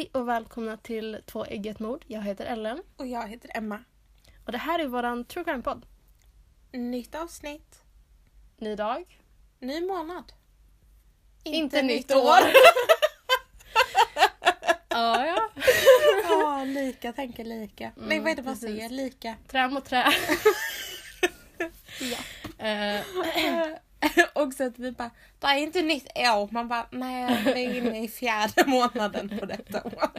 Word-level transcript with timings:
Hej 0.00 0.10
och 0.12 0.28
välkomna 0.28 0.76
till 0.76 1.22
Två 1.26 1.44
ägg 1.44 1.66
ett 1.66 1.78
mord. 1.78 2.04
Jag 2.06 2.22
heter 2.22 2.46
Ellen 2.46 2.82
Och 2.96 3.06
jag 3.06 3.28
heter 3.28 3.50
Emma. 3.54 3.84
och 4.46 4.52
det 4.52 4.58
här 4.58 4.78
är 4.78 4.86
våran 4.86 5.24
true 5.24 5.44
crime-podd. 5.44 5.86
Nytt 6.72 7.14
avsnitt. 7.14 7.82
Ny 8.56 8.76
dag. 8.76 9.20
Ny 9.58 9.80
månad. 9.80 10.32
Inte 11.44 11.82
nytt 11.82 12.10
år. 12.10 12.38
ja, 14.88 15.26
ja. 15.26 15.50
Ja, 16.28 16.64
lika 16.64 17.12
tänker 17.12 17.44
lika. 17.44 17.92
Nej, 17.96 18.18
Mm, 18.18 18.22
vad 18.22 18.32
är 18.32 18.36
det 18.36 18.42
man 18.42 18.54
precis. 18.54 18.68
säger? 18.68 18.88
Lika. 18.88 19.34
Trä 19.48 19.68
mot 19.68 19.84
trä. 19.88 20.12
Ja. 22.00 22.18
Eh, 22.66 23.00
Och 24.34 24.52
så 24.54 24.66
att 24.66 24.78
vi 24.78 24.92
bara, 24.92 25.10
det 25.38 25.46
är 25.46 25.56
inte 25.56 25.82
nytt 25.82 26.06
år. 26.18 26.52
Man 26.52 26.68
bara, 26.68 26.86
nej, 26.90 27.42
vi 27.54 27.64
är 27.64 27.74
inne 27.74 28.04
i 28.04 28.08
fjärde 28.08 28.64
månaden 28.66 29.38
på 29.38 29.46
detta 29.46 29.82
år. 29.84 30.10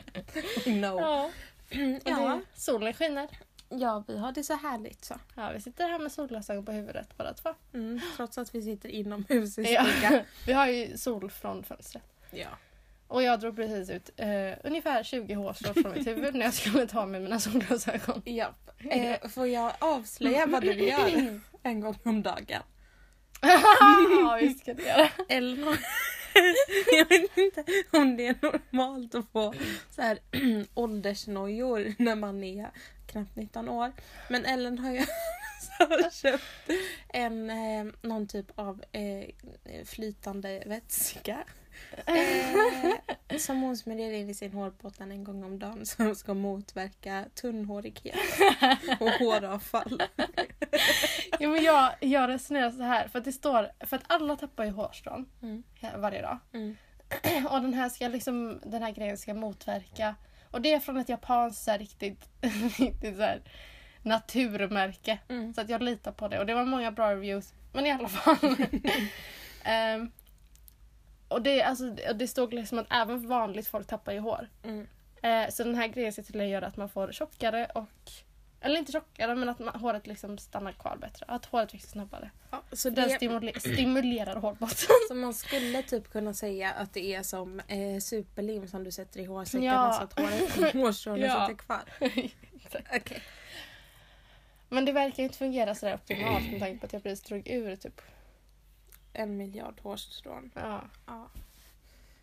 Know. 0.63 0.99
ja. 0.99 1.29
Och 2.05 2.11
Ja. 2.11 2.39
solen 2.55 2.93
skiner. 2.93 3.27
ja, 3.69 4.03
vi 4.07 4.17
har 4.17 4.31
det 4.31 4.43
så 4.43 4.55
härligt 4.55 5.05
så. 5.05 5.15
Ja, 5.35 5.51
vi 5.53 5.61
sitter 5.61 5.87
här 5.89 5.99
med 5.99 6.11
solglasögon 6.11 6.65
på 6.65 6.71
huvudet 6.71 7.17
båda 7.17 7.33
två. 7.33 7.49
Mm, 7.73 8.01
trots 8.17 8.37
att 8.37 8.55
vi 8.55 8.61
sitter 8.61 8.89
inomhus 8.89 9.57
i 9.57 9.61
Ja. 9.73 9.85
stugan. 9.85 10.21
Vi 10.45 10.53
har 10.53 10.67
ju 10.67 10.97
sol 10.97 11.29
från 11.29 11.63
fönstret. 11.63 12.03
Ja. 12.31 12.47
Och 13.07 13.23
jag 13.23 13.39
drog 13.39 13.55
precis 13.55 13.89
ut 13.89 14.09
eh, 14.17 14.27
ungefär 14.63 15.03
20 15.03 15.33
hårstrå 15.33 15.73
från 15.73 15.91
mitt 15.93 16.07
huvud 16.07 16.35
när 16.35 16.45
jag 16.45 16.53
skulle 16.53 16.87
ta 16.87 17.05
med 17.05 17.21
mina 17.21 17.39
solglasögon. 17.39 18.21
ja. 18.25 18.49
Eh, 18.89 19.27
får 19.29 19.47
jag 19.47 19.71
avslöja 19.79 20.45
vad 20.45 20.61
du 20.61 20.73
gör 20.73 21.39
en 21.63 21.79
gång 21.79 21.95
om 22.03 22.23
dagen? 22.23 22.61
ja, 24.21 24.37
visst 24.41 24.65
kan 24.65 24.75
det 24.75 24.83
göra. 24.83 25.09
Eller 25.29 25.77
jag 26.97 27.09
vet 27.09 27.37
inte 27.37 27.63
om 27.91 28.17
det 28.17 28.27
är 28.27 28.35
normalt 28.41 29.15
att 29.15 29.31
få 29.31 29.53
så 29.95 30.01
här 30.01 30.19
åldersnojor 30.73 31.93
när 31.97 32.15
man 32.15 32.43
är 32.43 32.69
knappt 33.07 33.35
19 33.35 33.69
år. 33.69 33.91
Men 34.29 34.45
Ellen 34.45 34.79
har 34.79 34.91
ju 34.91 35.01
köpt 36.11 36.69
en, 37.09 37.49
eh, 37.49 37.93
någon 38.01 38.27
typ 38.27 38.51
av 38.55 38.83
eh, 38.91 39.25
flytande 39.85 40.63
vätska. 40.65 41.43
Eh, 42.05 43.37
som 43.37 43.61
hon 43.61 43.77
smörjer 43.77 44.11
in 44.11 44.29
i 44.29 44.33
sin 44.33 44.53
hårbotten 44.53 45.11
en 45.11 45.23
gång 45.23 45.43
om 45.43 45.59
dagen 45.59 45.85
som 45.85 46.15
ska 46.15 46.33
motverka 46.33 47.25
tunnhårighet 47.35 48.15
och 48.99 49.09
håravfall. 49.09 50.01
Jo, 51.39 51.51
men 51.51 51.63
jag, 51.63 51.91
jag 51.99 52.29
resonerar 52.29 52.71
så 52.71 52.83
här, 52.83 53.07
för 53.07 53.19
att 53.19 53.25
det 53.25 53.31
står, 53.31 53.71
för 53.85 53.97
att 53.97 54.03
alla 54.07 54.35
tappar 54.35 54.63
ju 54.65 54.71
hårstrån 54.71 55.25
Mm. 55.41 55.63
varje 55.97 56.21
dag. 56.21 56.39
Mm. 56.53 56.77
Och 57.49 57.61
den 57.61 57.73
här, 57.73 57.89
ska 57.89 58.07
liksom, 58.07 58.59
den 58.65 58.83
här 58.83 58.91
grejen 58.91 59.17
ska 59.17 59.33
motverka. 59.33 60.15
Och 60.51 60.61
det 60.61 60.73
är 60.73 60.79
från 60.79 60.97
ett 60.97 61.09
japanskt 61.09 61.67
riktigt, 61.67 62.29
riktigt 62.79 63.15
så 63.15 63.21
här, 63.21 63.41
naturmärke. 64.01 65.19
Mm. 65.29 65.53
Så 65.53 65.61
att 65.61 65.69
jag 65.69 65.81
litar 65.81 66.11
på 66.11 66.27
det. 66.27 66.39
Och 66.39 66.45
det 66.45 66.53
var 66.53 66.65
många 66.65 66.91
bra 66.91 67.11
reviews. 67.11 67.53
Men 67.73 67.85
i 67.85 67.91
alla 67.91 68.07
fall. 68.07 68.55
Ehm, 69.63 70.11
och 71.31 71.41
det, 71.41 71.61
alltså, 71.61 71.89
det 72.15 72.27
stod 72.27 72.53
liksom 72.53 72.79
att 72.79 72.87
även 72.89 73.27
vanligt 73.27 73.67
folk 73.67 73.87
tappar 73.87 74.11
ju 74.11 74.19
hår. 74.19 74.49
Mm. 74.63 74.87
Eh, 75.23 75.49
så 75.49 75.63
den 75.63 75.75
här 75.75 75.87
grejen 75.87 76.13
ser 76.13 76.23
till 76.23 76.41
att 76.41 76.47
göra 76.47 76.67
att 76.67 76.77
man 76.77 76.89
får 76.89 77.11
tjockare 77.11 77.65
och... 77.75 77.87
Eller 78.63 78.79
inte 78.79 78.91
tjockare 78.91 79.35
men 79.35 79.49
att 79.49 79.59
man, 79.59 79.75
håret 79.81 80.07
liksom 80.07 80.37
stannar 80.37 80.71
kvar 80.71 80.97
bättre. 81.01 81.25
Att 81.29 81.45
håret 81.45 81.73
växer 81.73 81.89
snabbare. 81.89 82.31
Ja, 82.51 82.63
så 82.71 82.89
Den 82.89 83.09
det, 83.09 83.15
stimule- 83.15 83.59
stimulerar 83.73 84.35
hårbotten. 84.35 84.87
Så 85.07 85.13
man 85.15 85.33
skulle 85.33 85.83
typ 85.83 86.11
kunna 86.11 86.33
säga 86.33 86.71
att 86.71 86.93
det 86.93 87.13
är 87.15 87.23
som 87.23 87.59
eh, 87.59 87.99
superlim 88.01 88.67
som 88.67 88.83
du 88.83 88.91
sätter 88.91 89.19
i 89.19 89.25
hårsäckarna 89.25 89.65
Ja. 89.65 89.93
så 89.93 90.03
att 90.03 90.19
håret, 90.19 90.73
hårstråna 90.73 91.17
Ja. 91.25 91.47
sitter 91.47 91.63
kvar. 91.63 91.81
Okej. 92.95 93.21
men 94.69 94.85
det 94.85 94.91
verkar 94.91 95.23
inte 95.23 95.37
fungera 95.37 95.75
sådär 95.75 95.93
optimalt 95.95 96.45
med 96.51 96.59
tanke 96.59 96.79
på 96.79 96.85
att 96.85 96.93
jag 96.93 97.03
precis 97.03 97.23
drog 97.25 97.47
ur 97.47 97.75
typ... 97.75 98.01
En 99.13 99.37
miljard 99.37 99.79
hårstrån. 99.81 100.51
Ja, 100.55 100.81
Ja. 101.07 101.27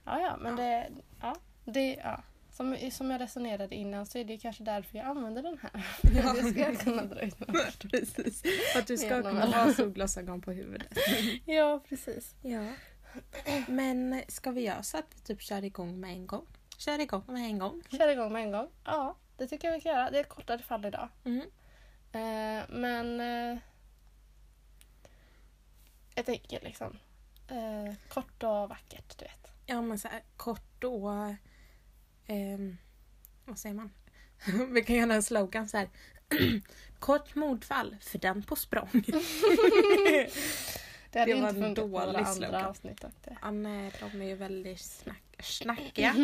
ja, 0.05 0.21
ja 0.21 0.37
men 0.37 0.51
Ja. 0.59 0.63
det... 0.65 0.89
Ja, 1.21 1.37
det 1.65 1.95
ja. 1.95 2.23
Som, 2.51 2.77
som 2.93 3.11
jag 3.11 3.21
resonerade 3.21 3.75
innan 3.75 4.07
så 4.07 4.19
är 4.19 4.25
det 4.25 4.39
kanske 4.39 4.63
därför 4.65 4.99
jag 4.99 5.07
använder 5.07 5.43
den 5.43 5.59
här. 5.63 5.71
Ja. 6.23 6.33
det 6.33 6.51
ska 6.51 6.61
jag 6.61 6.79
kunna 6.81 7.05
dra 7.05 7.21
ut. 7.21 7.39
Precis. 7.91 8.43
Att 8.77 8.87
du 8.87 8.99
ska 8.99 9.23
kunna 9.23 9.47
ha 9.47 9.73
solglasögon 9.73 10.41
på 10.41 10.53
huvudet. 10.53 10.99
Ja, 11.45 11.81
precis. 11.89 12.35
Ja. 12.43 12.67
Men 13.69 14.23
ska 14.29 14.51
vi 14.51 14.61
göra 14.61 14.83
så 14.83 14.99
att 14.99 15.07
vi 15.15 15.21
typ 15.21 15.43
kör 15.43 15.65
igång 15.65 16.01
med 16.01 16.11
en 16.11 16.27
gång? 16.27 16.47
Kör 16.79 17.01
igång 17.01 17.23
med 17.27 17.43
en 17.45 17.59
gång. 17.59 17.83
Kör 17.91 18.09
igång 18.09 18.33
med 18.33 18.43
en 18.43 18.53
gång. 18.53 18.69
Ja, 18.85 19.17
det 19.37 19.47
tycker 19.47 19.69
jag 19.69 19.75
vi 19.75 19.81
kan 19.81 19.93
göra. 19.93 20.11
Det 20.11 20.17
är 20.17 20.21
ett 20.21 20.29
kortare 20.29 20.59
fall 20.63 20.85
idag. 20.85 21.09
Mm. 21.25 21.41
Eh, 22.13 22.65
men 22.69 23.21
eh, 23.21 23.59
jag 26.19 26.27
tänker 26.27 26.61
liksom 26.61 26.99
eh, 27.49 27.95
kort 28.09 28.43
och 28.43 28.69
vackert, 28.69 29.19
du 29.19 29.25
vet. 29.25 29.53
Ja 29.67 29.83
men 29.83 29.99
så 29.99 30.09
här 30.09 30.23
kort 30.37 30.85
och... 30.85 31.11
ehm, 32.27 32.77
vad 33.45 33.59
säger 33.59 33.75
man? 33.75 33.91
Vi 34.73 34.83
kan 34.85 34.97
göra 34.97 35.15
en 35.15 35.23
slogan 35.23 35.69
så 35.69 35.77
här. 35.77 35.89
Kort 36.99 37.35
mordfall 37.35 37.97
för 38.01 38.19
den 38.19 38.43
på 38.43 38.57
språng. 38.57 38.89
Det 41.11 41.19
hade 41.19 41.33
Det 41.33 41.39
inte 41.39 41.49
en 41.49 41.55
funkat 41.55 41.85
på 41.85 41.87
våra 41.87 42.03
andra 42.05 42.25
slogan. 42.35 42.65
avsnitt. 42.65 43.05
Ja, 43.43 43.51
nej, 43.51 43.93
de 44.01 44.23
är 44.23 44.27
ju 44.27 44.35
väldigt 44.35 44.81
snack, 44.81 45.37
snackiga. 45.43 46.15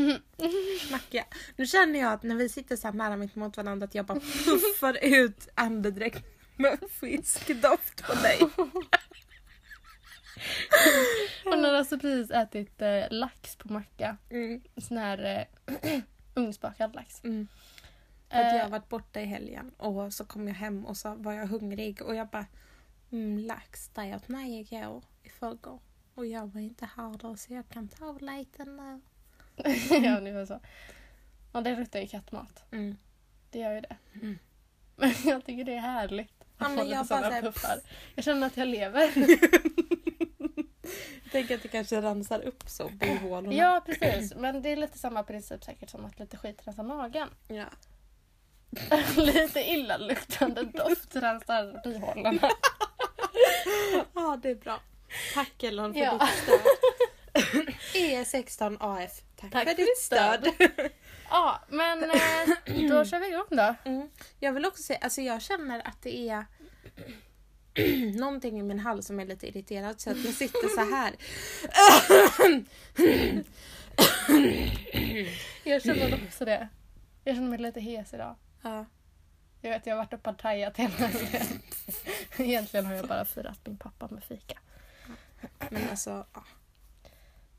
snackiga. 0.88 1.24
Nu 1.56 1.66
känner 1.66 2.00
jag 2.00 2.12
att 2.12 2.22
när 2.22 2.34
vi 2.34 2.48
sitter 2.48 2.76
så 2.76 2.86
här 2.86 2.94
nära 2.94 3.16
mitt 3.16 3.34
mot 3.34 3.56
varandra 3.56 3.84
att 3.84 3.94
jag 3.94 4.06
bara 4.06 4.20
puffar 4.20 4.98
ut 5.04 5.48
andedräkt 5.54 6.24
med 6.56 6.78
fiskdoft 6.90 8.02
på 8.06 8.14
dig. 8.14 8.40
Hon 11.44 11.64
har 11.64 11.72
alltså 11.74 11.98
precis 11.98 12.30
ätit 12.30 12.82
eh, 12.82 13.04
lax 13.10 13.56
på 13.56 13.72
macka. 13.72 14.16
Mm, 14.30 14.60
Sån 14.76 14.96
här 14.96 15.46
eh, 15.82 16.00
ugnsbakad 16.34 16.94
lax. 16.94 17.24
mm. 17.24 17.48
För 18.30 18.38
att 18.40 18.52
jag 18.52 18.58
har 18.60 18.66
Eh, 18.66 18.70
varit 18.70 18.88
borta 18.88 19.20
i 19.20 19.24
helgen 19.24 19.70
och 19.76 20.12
så 20.14 20.24
kom 20.24 20.48
jag 20.48 20.54
hem 20.54 20.86
och 20.86 20.96
så 20.96 21.14
var 21.14 21.32
jag 21.32 21.46
hungrig 21.46 22.02
och 22.02 22.14
jag 22.14 22.28
bara 22.28 22.46
mm, 23.12 23.38
lax, 23.38 23.88
där 23.88 24.04
jag 24.04 24.16
åt 24.16 24.28
mig 24.28 24.60
igår 24.60 25.04
i 25.22 25.28
förrgår. 25.28 25.80
Och 26.14 26.26
jag 26.26 26.46
var 26.46 26.60
inte 26.60 26.88
här 26.96 27.18
då 27.18 27.36
så 27.36 27.54
jag 27.54 27.68
kan 27.68 27.88
ta 27.88 28.18
lite 28.20 28.64
nu. 28.64 29.00
ja, 29.90 30.20
det 30.20 30.32
var 30.32 30.46
så. 30.46 30.60
Ja, 31.52 31.60
det 31.60 31.76
luktar 31.76 32.00
ju 32.00 32.06
kattmat. 32.06 32.64
Mm. 32.72 32.96
Det 33.50 33.58
gör 33.58 33.74
ju 33.74 33.80
det. 33.80 33.96
Mm. 34.14 34.38
Men 34.96 35.14
jag 35.24 35.44
tycker 35.44 35.64
det 35.64 35.74
är 35.74 35.80
härligt. 35.80 36.44
Ja, 36.58 36.68
men 36.68 36.78
få 36.78 36.84
lite 36.84 36.94
jag 36.96 37.06
bara 37.06 37.40
puffar. 37.42 37.80
Jag 38.14 38.24
känner 38.24 38.46
att 38.46 38.56
jag 38.56 38.68
lever. 38.68 39.10
Tänker 41.34 41.54
att 41.54 41.62
det 41.62 41.68
kanske 41.68 42.00
rensar 42.02 42.40
upp 42.40 42.62
så 42.66 42.88
bihålorna. 42.88 43.52
Ja, 43.54 43.82
precis. 43.86 44.34
Men 44.34 44.62
det 44.62 44.68
är 44.68 44.76
lite 44.76 44.98
samma 44.98 45.22
princip 45.22 45.64
säkert 45.64 45.90
som 45.90 46.04
att 46.04 46.18
lite 46.18 46.36
skit 46.36 46.60
rensar 46.64 46.82
magen. 46.82 47.28
ja. 47.48 47.64
lite 49.16 49.60
illaluktande 49.60 50.62
doft 50.62 51.16
rensar 51.16 51.80
bihålorna. 51.84 52.50
Ja, 54.14 54.38
det 54.42 54.50
är 54.50 54.54
bra. 54.54 54.80
Tack 55.34 55.62
Ellen 55.62 55.92
för 55.94 56.00
Ja. 56.00 56.18
ditt 56.18 56.42
stöd. 56.42 57.74
E16 57.94 58.76
AF, 58.80 59.22
tack, 59.36 59.52
Tack 59.52 59.68
för 59.68 59.74
ditt 59.74 59.86
ditt 59.86 59.98
stöd. 59.98 60.48
Ja, 61.30 61.60
men 61.68 62.02
eh, 62.04 62.88
då 62.90 63.04
kör 63.04 63.20
vi 63.20 63.28
igång 63.28 63.46
då. 63.50 63.74
Mm. 63.84 64.08
Jag 64.40 64.52
vill 64.52 64.66
också 64.66 64.82
säga, 64.82 64.98
alltså 65.02 65.20
jag 65.20 65.42
känner 65.42 65.88
att 65.88 66.02
det 66.02 66.28
är 66.28 66.44
någonting 68.14 68.58
i 68.58 68.62
min 68.62 68.78
hals 68.78 69.06
som 69.06 69.20
är 69.20 69.26
lite 69.26 69.48
irriterad 69.48 70.00
så 70.00 70.10
att 70.10 70.24
jag 70.24 70.34
sitter 70.34 70.68
så 70.68 70.94
här. 70.94 71.14
Jag 75.64 75.82
känner 75.82 76.20
också 76.26 76.44
det. 76.44 76.68
Jag 77.24 77.36
känner 77.36 77.48
mig 77.48 77.58
lite 77.58 77.80
hes 77.80 78.14
idag. 78.14 78.36
Ja. 78.62 78.86
Jag 79.60 79.70
vet, 79.70 79.86
jag 79.86 79.94
har 79.94 80.04
varit 80.04 80.12
och 80.12 80.22
partajat 80.22 80.76
hela 80.76 80.94
helgen. 80.94 81.60
Egentligen 82.38 82.86
har 82.86 82.94
jag 82.94 83.08
bara 83.08 83.24
firat 83.24 83.58
min 83.64 83.76
pappa 83.76 84.08
med 84.08 84.24
fika. 84.24 84.58
Men 85.70 85.88
alltså, 85.90 86.26
ja. 86.34 86.44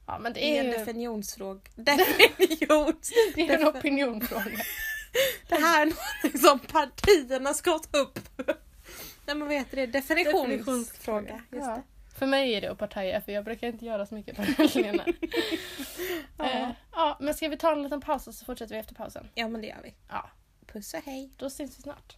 Ja, 0.07 0.19
men 0.19 0.33
det 0.33 0.39
det 0.39 0.57
är 0.57 0.63
är 0.63 0.65
en 0.65 0.71
ju 0.71 0.77
definitions... 0.77 1.37
Definitions... 1.75 3.11
det 3.35 3.49
är 3.49 3.59
en 3.59 3.67
opinionfråga. 3.67 4.45
Det 5.47 5.55
här 5.55 5.81
är 5.81 5.85
någonting 5.85 6.41
som 6.41 6.59
partierna 6.59 7.53
ska 7.53 7.79
ta 7.79 7.97
upp. 7.97 8.19
Nej 9.25 9.35
men 9.35 9.47
vad 9.47 9.57
heter 9.57 9.75
det? 9.77 9.85
Definitionsfråga. 9.85 11.41
Just 11.51 11.67
Ja. 11.67 11.75
det. 11.75 11.83
För 12.19 12.25
mig 12.25 12.53
är 12.53 12.61
det 12.61 12.67
att 12.71 12.77
partaja 12.77 13.21
för 13.21 13.31
jag 13.31 13.45
brukar 13.45 13.67
inte 13.67 13.85
göra 13.85 14.05
så 14.05 14.15
mycket 14.15 14.35
på 14.35 14.41
helgerna. 14.41 15.05
Eh, 16.39 16.69
ja, 16.91 17.17
men 17.19 17.33
ska 17.33 17.47
vi 17.49 17.57
ta 17.57 17.71
en 17.71 17.83
liten 17.83 18.01
paus 18.01 18.27
och 18.27 18.33
så 18.33 18.45
fortsätter 18.45 18.75
vi 18.75 18.79
efter 18.79 18.95
pausen? 18.95 19.27
Ja 19.35 19.47
men 19.47 19.61
det 19.61 19.67
gör 19.67 19.79
vi. 19.83 19.93
Ja, 20.09 20.29
Puss 20.67 20.93
och 20.93 20.99
hej. 21.05 21.33
då 21.37 21.49
syns 21.49 21.77
vi 21.77 21.81
snart. 21.81 22.17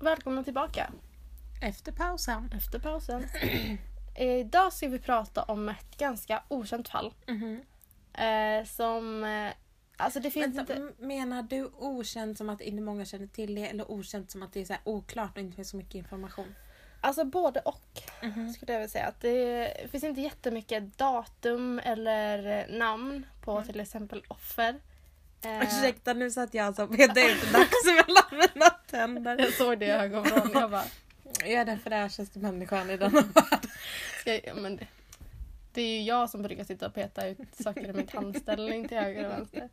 Välkomna 0.00 0.44
tillbaka 0.44 0.90
Efter 1.62 1.92
pausen. 1.92 2.50
efter 2.56 2.78
pausen. 2.78 3.26
idag 4.18 4.72
ska 4.72 4.88
vi 4.88 4.98
prata 4.98 5.42
om 5.42 5.68
ett 5.68 5.96
ganska 5.98 6.42
okänt 6.48 6.88
fall. 6.88 7.14
Mhm. 7.26 7.60
Eh, 8.12 8.64
som... 8.64 9.24
Alltså 9.96 10.20
det 10.20 10.30
finns 10.30 10.56
Vänta, 10.56 10.76
inte... 10.76 10.92
Menar 11.04 11.42
du 11.42 11.64
okänt 11.78 12.38
som 12.38 12.50
att 12.50 12.60
inte 12.60 12.82
många 12.82 13.04
känner 13.04 13.26
till 13.26 13.54
det 13.54 13.66
eller 13.66 13.90
okänt 13.90 14.30
som 14.30 14.42
att 14.42 14.52
det 14.52 14.60
är 14.60 14.64
så 14.64 14.74
oklart 14.84 15.30
och 15.36 15.38
inte 15.42 15.56
finns 15.56 15.70
så 15.70 15.76
mycket 15.76 15.94
information? 15.94 16.54
Alltså 17.00 17.24
både 17.24 17.60
och 17.60 17.82
Mhm. 18.22 18.52
skulle 18.52 18.72
jag 18.72 18.80
vilja 18.80 18.90
säga. 18.90 19.06
Att 19.06 19.20
det 19.20 19.90
finns 19.90 20.04
inte 20.04 20.20
jättemycket 20.20 20.98
datum 20.98 21.78
eller 21.84 22.66
namn 22.78 23.26
på 23.44 23.52
Mm. 23.52 23.66
till 23.66 23.80
exempel 23.80 24.22
offer. 24.28 24.74
Eh, 25.42 25.62
Ursäkta 25.62 26.12
nu 26.12 26.30
satt 26.30 26.54
jag 26.54 26.66
alltså 26.66 26.82
och 26.84 26.96
petade 26.96 27.32
ut 27.32 27.52
dags 27.52 27.84
mellan 28.06 28.48
mina 28.54 28.70
tänder. 28.70 29.38
jag 29.38 29.52
såg 29.52 29.78
det 29.78 29.86
i 29.86 29.90
ögonvrån. 29.90 30.50
Jag 30.54 30.70
bara, 30.70 30.84
Jag 31.40 31.50
är 31.50 31.64
den 31.64 31.78
fräschaste 31.78 32.38
människan 32.38 32.90
i 32.90 32.96
denna 32.96 33.20
värld. 33.34 33.66
ska 34.20 34.32
jag, 34.34 34.40
ja, 34.46 34.54
men 34.54 34.76
det, 34.76 34.86
det 35.76 35.82
är 35.82 35.98
ju 35.98 36.02
jag 36.02 36.30
som 36.30 36.42
brukar 36.42 36.64
sitta 36.64 36.86
och 36.86 36.94
peta 36.94 37.28
ut 37.28 37.38
saker 37.60 37.88
i 37.88 37.92
min 37.92 38.08
handställning 38.12 38.88
till 38.88 38.98
höger 38.98 39.24
och 39.24 39.30
vänster. 39.30 39.68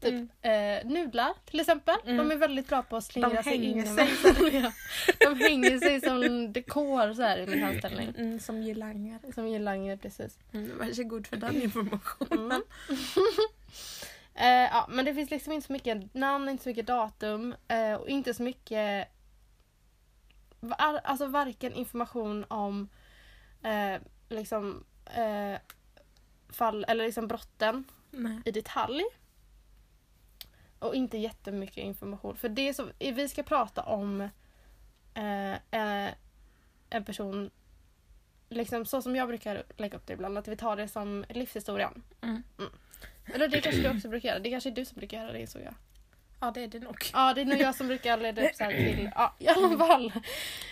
Typ 0.00 0.12
Mm. 0.42 0.84
eh, 0.84 0.90
nudlar 0.92 1.32
till 1.44 1.60
exempel. 1.60 1.94
Mm. 2.04 2.16
De 2.16 2.30
är 2.34 2.36
väldigt 2.36 2.68
bra 2.68 2.82
på 2.82 2.96
att 2.96 3.04
slingra 3.04 3.42
sig 3.42 3.64
in. 3.64 3.96
sig. 3.96 4.08
ja. 4.52 4.72
De 5.20 5.34
hänger 5.40 5.78
sig 5.78 6.00
som 6.00 6.52
dekor 6.52 7.14
så 7.14 7.22
här 7.22 7.38
i 7.38 7.46
min 7.46 7.62
handställning. 7.62 8.14
Mm, 8.18 8.40
som 8.40 8.62
girlanger. 8.62 9.18
Som 9.34 9.46
girlanger 9.46 9.96
precis. 9.96 10.38
Mm, 10.52 10.78
varsågod 10.78 11.26
för 11.26 11.36
den 11.36 11.62
informationen. 11.62 12.40
Mm. 12.50 12.62
Eh, 14.34 14.46
ja, 14.46 14.86
men 14.90 15.04
det 15.04 15.14
finns 15.14 15.30
liksom 15.30 15.52
inte 15.52 15.66
så 15.66 15.72
mycket 15.72 16.14
namn, 16.14 16.48
inte 16.48 16.62
så 16.62 16.68
mycket 16.68 16.86
datum 16.86 17.54
eh, 17.68 17.94
och 17.94 18.08
inte 18.08 18.34
så 18.34 18.42
mycket 18.42 19.08
var, 20.60 20.76
alltså 21.04 21.26
varken 21.26 21.72
information 21.72 22.44
om 22.48 22.88
eh, 23.62 24.00
liksom 24.28 24.84
eh, 25.04 25.60
fall 26.48 26.84
eller 26.88 27.04
liksom 27.04 27.28
brotten 27.28 27.84
Nej. 28.10 28.38
i 28.44 28.50
detalj. 28.50 29.02
Och 30.78 30.94
inte 30.94 31.18
jättemycket 31.18 31.84
information. 31.84 32.36
För 32.36 32.48
det 32.48 32.74
som, 32.74 32.90
vi 32.98 33.28
ska 33.28 33.42
prata 33.42 33.82
om 33.82 34.20
eh, 35.14 35.52
eh, 35.52 36.10
en 36.90 37.04
person 37.04 37.50
liksom 38.48 38.86
så 38.86 39.02
som 39.02 39.16
jag 39.16 39.28
brukar 39.28 39.62
lägga 39.76 39.96
upp 39.96 40.06
det 40.06 40.12
ibland, 40.12 40.38
att 40.38 40.48
vi 40.48 40.56
tar 40.56 40.76
det 40.76 40.88
som 40.88 41.24
livshistorien. 41.28 42.02
Mm. 42.20 42.42
Eller 43.24 43.48
det 43.48 43.60
kanske 43.60 43.82
du 43.82 43.96
också 43.96 44.08
brukar 44.08 44.28
göra. 44.28 44.38
Det 44.38 44.50
kanske 44.50 44.70
är 44.70 44.74
du 44.74 44.84
som 44.84 44.96
brukar 44.96 45.22
göra 45.22 45.32
det 45.32 45.40
insåg 45.40 45.62
jag. 45.62 45.74
Ja 46.44 46.50
det 46.50 46.62
är 46.64 46.68
det 46.68 46.78
nog. 46.78 47.10
Ja, 47.12 47.34
det 47.34 47.40
är 47.40 47.44
nog 47.44 47.60
jag 47.60 47.74
som 47.74 47.86
brukar 47.88 48.16
leda 48.16 48.42
upp 48.48 48.54
så 48.54 48.64
här 48.64 48.70
till... 48.70 49.10
Ja, 49.14 49.34
i 49.38 49.48
alla 49.48 49.78
fall. 49.86 50.12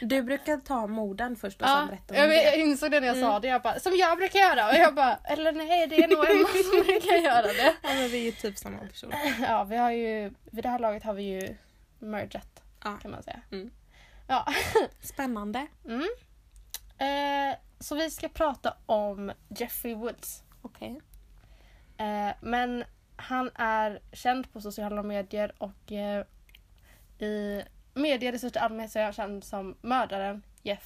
Du 0.00 0.22
brukar 0.22 0.56
ta 0.56 0.87
morden 0.87 1.37
först 1.37 1.62
och 1.62 1.69
Ja, 1.69 1.76
sen 1.78 1.87
berätta 1.88 2.14
jag, 2.17 2.25
om 2.25 2.32
jag 2.32 2.44
det. 2.52 2.56
insåg 2.61 2.90
det 2.90 3.00
när 3.00 3.06
jag 3.06 3.17
Mm. 3.17 3.31
sa 3.31 3.40
det. 3.40 3.49
Jag 3.49 3.62
bara, 3.62 3.81
som 3.81 3.96
jag 3.96 4.19
brukar 4.19 4.38
göra. 4.38 4.69
Och 4.69 4.75
jag 4.75 4.94
bara, 4.94 5.17
eller 5.25 5.52
nej, 5.52 5.87
det 5.87 6.05
är 6.05 6.08
nog 6.08 6.31
Emma 6.31 6.49
som 6.72 6.82
brukar 6.87 7.17
göra 7.17 7.43
det. 7.46 7.75
Ja 7.82 7.88
men 7.94 8.08
vi 8.08 8.19
är 8.20 8.25
ju 8.25 8.32
typ 8.32 8.58
samma 8.58 8.78
person. 8.78 9.12
Ja, 9.49 9.64
vi 9.64 9.76
har 9.76 9.90
ju... 9.90 10.32
Vid 10.50 10.64
det 10.64 10.69
här 10.69 10.78
laget 10.78 11.02
har 11.02 11.14
vi 11.14 11.22
ju 11.22 11.56
mergat, 11.99 12.62
Ja. 12.84 12.96
kan 13.02 13.11
man 13.11 13.23
säga. 13.23 13.40
Mm. 13.52 13.70
Ja. 14.26 14.46
Spännande. 15.00 15.66
Mm. 15.84 16.06
Eh, 16.99 17.56
så 17.81 17.94
vi 17.94 18.11
ska 18.11 18.28
prata 18.28 18.76
om 18.87 19.32
Jeffrey 19.49 19.94
Woods. 19.94 20.43
Okej. 20.62 21.00
Eh, 21.99 22.34
men 22.40 22.84
han 23.20 23.50
är 23.55 24.00
känd 24.12 24.52
på 24.52 24.61
sociala 24.61 25.02
medier 25.02 25.55
och 25.58 25.93
eh, 25.93 26.25
i 27.19 27.62
medier 27.94 28.32
i 28.32 28.38
största 28.38 28.61
allmänhet 28.61 28.93
så 28.93 28.99
är 28.99 29.05
han 29.05 29.12
känd 29.12 29.44
som 29.44 29.76
mördaren 29.82 30.43
Jeff. 30.62 30.84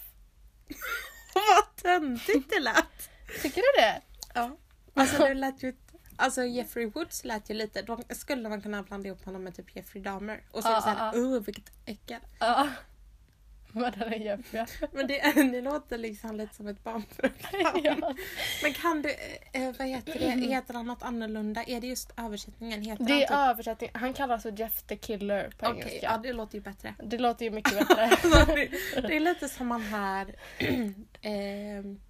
Vad 1.34 1.76
töntigt 1.82 2.50
det 2.50 2.60
lät. 2.60 3.10
Tycker 3.42 3.60
du 3.60 3.82
det? 3.82 4.02
Ja. 4.34 4.56
Alltså 4.94 5.24
det 5.24 5.34
lät 5.34 5.62
ju... 5.62 5.76
Alltså 6.16 6.44
Jeffrey 6.44 6.86
Woods 6.86 7.24
lät 7.24 7.50
ju 7.50 7.54
lite... 7.54 7.82
Då 7.82 8.00
skulle 8.10 8.48
man 8.48 8.62
kunna 8.62 8.82
blanda 8.82 9.08
ihop 9.08 9.24
honom 9.24 9.44
med 9.44 9.54
typ 9.54 9.76
Jeffrey 9.76 10.02
Dahmer. 10.02 10.42
Och 10.50 10.62
så 10.62 10.68
är 10.68 10.72
Ja, 10.72 10.76
det 10.76 10.82
såhär, 10.82 11.12
ja. 11.14 11.20
oh 11.20 11.40
vilket 11.42 11.72
äckel. 11.86 12.20
Ja. 13.74 13.80
Mördaren 13.80 14.22
Jeff, 14.22 14.40
ja. 14.54 14.66
Men 14.92 15.06
det, 15.06 15.32
det 15.52 15.60
låter 15.60 15.98
liksom 15.98 16.36
lite 16.36 16.54
som 16.54 16.66
ett 16.68 16.84
barnprogram. 16.84 17.80
ja. 18.00 18.14
Men 18.62 18.72
kan 18.74 19.02
du, 19.02 19.10
eh, 19.52 19.72
vad 19.78 19.88
heter 19.88 20.18
det, 20.18 20.46
heter 20.46 20.74
han 20.74 20.86
något 20.86 21.02
annorlunda? 21.02 21.64
Är 21.64 21.80
det 21.80 21.86
just 21.86 22.12
översättningen? 22.16 22.82
Heter 22.82 23.04
Det 23.04 23.24
är 23.24 23.28
han 23.34 23.48
översättning. 23.50 23.90
Han 23.94 24.12
kallas 24.12 24.42
för 24.42 24.58
Jeff 24.60 24.82
the 24.82 24.96
Killer 24.96 25.44
på 25.44 25.50
typ, 25.50 25.60
Okej, 25.68 25.80
engelska. 25.82 26.06
ja 26.06 26.18
det 26.18 26.32
låter 26.32 26.54
ju 26.58 26.60
bättre. 26.64 26.94
Det 27.04 27.18
låter 27.18 27.44
ju 27.44 27.50
mycket 27.50 27.72
bättre. 27.88 28.10
det, 28.54 28.68
det 29.08 29.16
är 29.16 29.20
lite 29.20 29.48
som 29.48 29.66
man 29.66 29.82
här 29.82 30.34
ehm, 31.22 32.00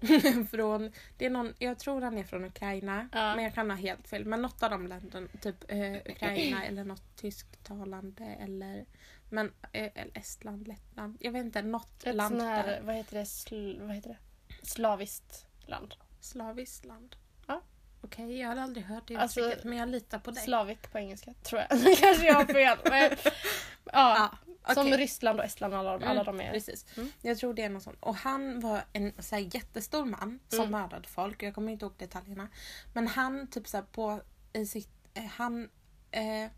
från, 0.50 0.92
det 1.18 1.26
är 1.26 1.30
någon, 1.30 1.54
jag 1.58 1.78
tror 1.78 2.00
han 2.00 2.18
är 2.18 2.24
från 2.24 2.44
Ukraina, 2.44 3.08
Ja. 3.12 3.34
men 3.34 3.44
jag 3.44 3.54
kan 3.54 3.70
ha 3.70 3.76
helt 3.76 4.08
fel. 4.08 4.24
Men 4.24 4.42
något 4.42 4.62
av 4.62 4.70
de 4.70 4.86
länderna, 4.86 5.26
typ 5.40 5.56
eh, 5.68 5.92
Ukraina 6.12 6.64
eller 6.68 6.84
något 6.84 7.16
tysktalande 7.16 8.24
eller, 8.40 8.84
men, 9.30 9.52
eh, 9.72 9.90
eller 9.94 10.18
Estland, 10.18 10.68
Lettland, 10.68 11.16
jag 11.20 11.32
vet 11.32 11.44
inte, 11.44 11.62
något 11.62 12.04
Ett 12.06 12.14
land 12.14 12.42
här, 12.42 12.66
där. 12.66 12.80
vad 12.82 12.94
heter 12.94 13.18
det, 13.18 13.26
sl, 13.26 13.80
vad 13.80 13.94
heter 13.96 14.08
det? 14.08 14.18
Slaviskt 14.66 15.46
land. 15.66 15.94
Slaviskt 16.20 16.84
land. 16.84 17.16
Ja. 17.46 17.60
Okej, 18.00 18.38
jag 18.40 18.48
har 18.48 18.56
aldrig 18.56 18.84
hört 18.86 19.08
det 19.08 19.16
Alltså, 19.16 19.40
uttrycket, 19.40 19.64
men 19.64 19.78
jag 19.78 19.88
litar 19.88 20.18
på 20.18 20.30
dig. 20.30 20.42
Slavik 20.44 20.92
på 20.92 20.98
engelska, 20.98 21.34
tror 21.42 21.60
jag. 21.60 21.68
Kanske 21.98 22.26
jag 22.26 22.34
har 22.34 22.44
fel. 22.44 22.78
Men, 22.84 23.10
ja, 23.92 24.30
Ja, 24.66 24.74
Som 24.74 24.86
okej. 24.86 24.98
Ryssland 24.98 25.38
och 25.38 25.44
Estland, 25.44 25.74
alla, 25.74 26.06
alla 26.06 26.24
de 26.24 26.40
är... 26.40 26.52
Precis. 26.52 26.86
Mm. 26.96 27.12
Jag 27.22 27.38
tror 27.38 27.54
det 27.54 27.62
är 27.62 27.68
något 27.68 27.82
sånt. 27.82 27.96
Och 28.00 28.16
han 28.16 28.60
var 28.60 28.82
en 28.92 29.12
så 29.18 29.34
här, 29.34 29.54
jättestor 29.54 30.04
man 30.04 30.40
som 30.48 30.58
Mm. 30.58 30.70
mördade 30.70 31.08
folk. 31.08 31.42
Jag 31.42 31.54
kommer 31.54 31.72
inte 31.72 31.84
ihåg 31.84 31.94
detaljerna. 31.98 32.48
Men 32.94 33.06
han 33.08 33.46
typ 33.50 33.68
så 33.68 33.76
här, 33.76 33.84
på 33.84 34.20
i 34.52 34.66
sitt... 34.66 34.90
Eh, 35.14 35.24
han 35.24 35.68
eh, 36.10 36.50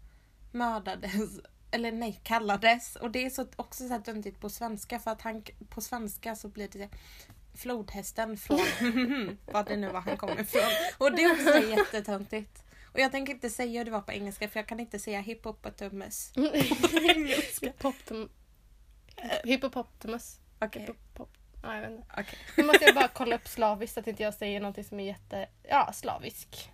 mördades, 0.52 1.40
eller 1.70 1.92
nej 1.92 2.20
kallades. 2.22 2.96
Och 2.96 3.10
det 3.10 3.26
är 3.26 3.30
så, 3.30 3.46
också 3.56 3.88
så 3.88 3.92
här 3.92 4.00
töntigt 4.00 4.40
på 4.40 4.50
svenska 4.50 4.98
för 4.98 5.10
att 5.10 5.22
han 5.22 5.44
på 5.68 5.80
svenska 5.80 6.36
så 6.36 6.48
blir 6.48 6.68
det 6.68 6.88
flodhästen 7.54 8.36
från 8.36 8.60
vad 9.46 9.66
det 9.66 9.76
nu 9.76 9.88
var 9.88 10.00
han 10.00 10.16
kommer 10.16 10.40
ifrån. 10.40 10.62
Och 10.98 11.12
det 11.12 11.22
är 11.22 11.32
också 11.32 11.70
jättetöntigt. 11.70 12.64
Och 12.92 13.00
jag 13.00 13.12
tänker 13.12 13.32
inte 13.32 13.50
säga 13.50 13.78
hur 13.78 13.84
det 13.84 13.90
var 13.90 14.00
på 14.00 14.12
engelska 14.12 14.48
för 14.48 14.60
jag 14.60 14.66
kan 14.66 14.80
inte 14.80 14.98
säga 14.98 15.20
hippopotamus. 15.20 16.32
Hippoptom... 17.62 18.28
Hippopotamus. 19.44 20.40
Okej, 20.58 20.82
Hippopop... 20.82 21.28
Ja, 21.62 21.74
jag 21.74 21.80
vet 21.80 21.90
inte. 21.90 22.06
okej. 22.18 22.38
Nu 22.56 22.64
måste 22.64 22.84
jag 22.84 22.94
bara 22.94 23.08
kolla 23.08 23.36
upp 23.36 23.48
slaviskt 23.48 23.94
så 23.94 24.00
att 24.00 24.06
inte 24.06 24.22
jag 24.22 24.34
säger 24.34 24.60
något 24.60 24.86
som 24.86 25.00
är 25.00 25.04
jätte... 25.04 25.48
Ja, 25.62 25.92
slavisk. 25.92 26.70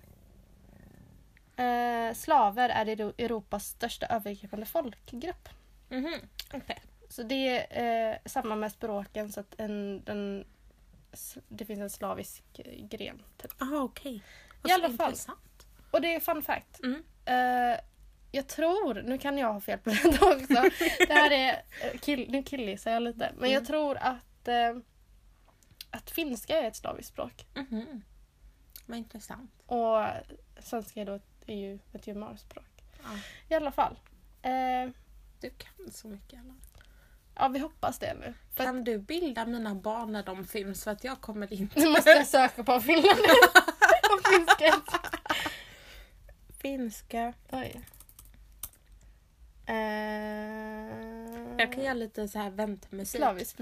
Eh, 1.56 2.14
slaver 2.14 2.68
är 2.68 2.86
Euro- 2.86 3.14
Europas 3.18 3.66
största 3.66 4.06
övergripande 4.06 4.66
folkgrupp. 4.66 5.48
Mhm, 5.88 6.14
okej. 6.54 6.82
Så 7.08 7.22
det 7.22 7.58
är 7.78 8.10
eh, 8.12 8.16
samma 8.24 8.56
med 8.56 8.72
språken 8.72 9.32
så 9.32 9.40
att 9.40 9.54
en, 9.60 10.04
den, 10.04 10.46
det 11.48 11.64
finns 11.64 11.80
en 11.80 11.90
slavisk 11.90 12.42
eh, 12.58 12.86
gren. 12.86 13.22
Typ. 13.36 13.52
Ah, 13.58 13.76
okej. 13.80 14.22
I 14.68 14.72
alla 14.72 14.88
fall. 14.90 15.10
Intressant. 15.10 15.66
Och 15.90 16.00
det 16.00 16.14
är 16.14 16.20
fun 16.20 16.42
fact. 16.42 16.80
Mm. 16.82 17.02
Eh, 17.24 17.78
jag 18.32 18.46
tror, 18.46 18.94
nu 19.02 19.18
kan 19.18 19.38
jag 19.38 19.52
ha 19.52 19.60
fel 19.60 19.78
på 19.78 19.90
det 20.02 20.08
också. 20.22 20.70
Det 21.06 21.12
här 21.14 21.30
är, 21.30 21.62
eh, 21.82 21.98
kill, 21.98 22.30
nu 22.30 22.42
killgissar 22.42 22.90
jag 22.90 23.02
lite. 23.02 23.32
Men 23.36 23.50
jag 23.50 23.56
Mm. 23.60 23.66
tror 23.66 23.96
att, 23.96 24.48
eh, 24.48 24.76
att 25.90 26.10
finska 26.10 26.58
är 26.62 26.68
ett 26.68 26.76
slaviskt 26.76 27.08
språk. 27.12 27.46
Mhm. 27.54 28.02
Vad 28.86 28.98
intressant. 28.98 29.50
Och 29.66 30.04
svenska 30.58 31.00
är, 31.00 31.04
då, 31.06 31.20
är 31.46 31.56
ju 31.56 31.78
ett 31.92 32.06
jumarspråk. 32.06 32.64
Ja. 33.02 33.08
I 33.48 33.54
alla 33.54 33.72
fall. 33.72 33.98
Eh, 34.42 34.90
Du 35.40 35.50
kan 35.50 35.92
så 35.92 36.08
mycket 36.08 36.32
Ella. 36.40 36.54
ja, 37.34 37.48
vi 37.48 37.58
hoppas 37.58 37.98
det 37.98 38.14
nu. 38.14 38.34
För 38.54 38.64
Kan 38.64 38.84
du 38.84 38.98
bilda 38.98 39.46
mina 39.46 39.74
barn 39.74 40.12
när 40.12 40.22
de 40.22 40.44
finns 40.44 40.84
för 40.84 40.90
att 40.90 41.04
jag 41.04 41.20
kommer 41.20 41.52
inte... 41.52 41.80
nu 41.80 41.88
måste 41.88 42.10
jag 42.10 42.26
söka 42.26 42.64
på 42.64 42.80
Finland. 42.80 43.18
på 44.10 44.30
finska. 44.30 44.80
Finska. 46.58 47.32
Oj. 47.52 47.80
Eh, 49.66 49.74
Jag 51.58 51.72
kan 51.72 51.82
göra 51.84 51.94
lite 51.94 52.28
så 52.28 52.38
här 52.38 52.50
väntmusik. 52.50 53.18
Slaviskt 53.20 53.60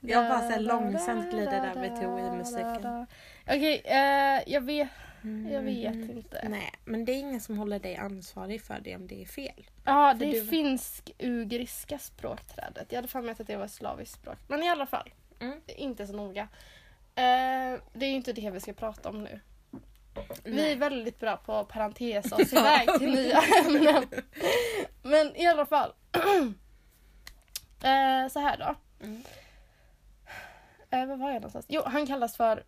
jag 0.00 0.28
bara 0.28 0.40
såhär 0.40 0.60
långsamt 0.60 1.30
glider 1.30 1.70
över 1.70 1.84
i 2.18 2.36
musiken 2.36 3.06
Okej, 3.46 3.80
okay, 3.84 4.38
uh, 4.38 4.42
jag 4.46 4.60
vet 4.60 4.88
jag 5.22 5.54
mm. 5.54 5.64
vet 5.64 6.10
inte. 6.10 6.48
Nej, 6.48 6.72
men 6.84 7.04
det 7.04 7.12
är 7.12 7.16
ingen 7.16 7.40
som 7.40 7.58
håller 7.58 7.78
dig 7.78 7.96
ansvarig 7.96 8.62
för 8.62 8.80
det 8.80 8.96
om 8.96 9.06
det 9.06 9.22
är 9.22 9.26
fel. 9.26 9.70
Ja, 9.84 10.10
ah, 10.10 10.14
det 10.14 10.26
är 10.26 10.32
du... 10.32 10.46
finsk-ugriska 10.46 11.98
språkträdet. 11.98 12.86
Jag 12.88 12.96
hade 12.98 13.08
för 13.08 13.20
mig 13.20 13.34
att 13.38 13.46
det 13.46 13.56
var 13.56 13.68
slaviskt 13.68 14.14
språk. 14.14 14.38
Men 14.48 14.62
i 14.62 14.68
alla 14.68 14.86
fall. 14.86 15.10
Mm. 15.40 15.60
inte 15.66 16.06
så 16.06 16.12
noga. 16.12 16.42
Eh, 17.14 17.80
det 17.92 18.06
är 18.06 18.08
ju 18.08 18.14
inte 18.16 18.32
det 18.32 18.50
vi 18.50 18.60
ska 18.60 18.72
prata 18.72 19.08
om 19.08 19.24
nu. 19.24 19.40
Vi 20.44 20.50
är 20.50 20.54
Nej. 20.64 20.76
väldigt 20.76 21.20
bra 21.20 21.36
på 21.36 21.52
att 21.54 21.68
parentesa 21.68 22.36
oss 22.36 22.52
iväg 22.52 22.88
till 22.98 23.10
nya 23.14 23.40
ämnen. 23.64 24.06
Men 25.02 25.36
i 25.36 25.46
alla 25.46 25.66
fall. 25.66 25.92
eh, 27.82 28.28
så 28.32 28.38
här 28.40 28.56
då. 28.58 28.74
Mm. 29.06 29.22
Eh, 30.90 31.06
vad 31.06 31.18
var 31.18 31.26
jag 31.28 31.34
någonstans? 31.34 31.66
Jo, 31.68 31.82
han 31.86 32.06
kallas 32.06 32.36
för 32.36 32.64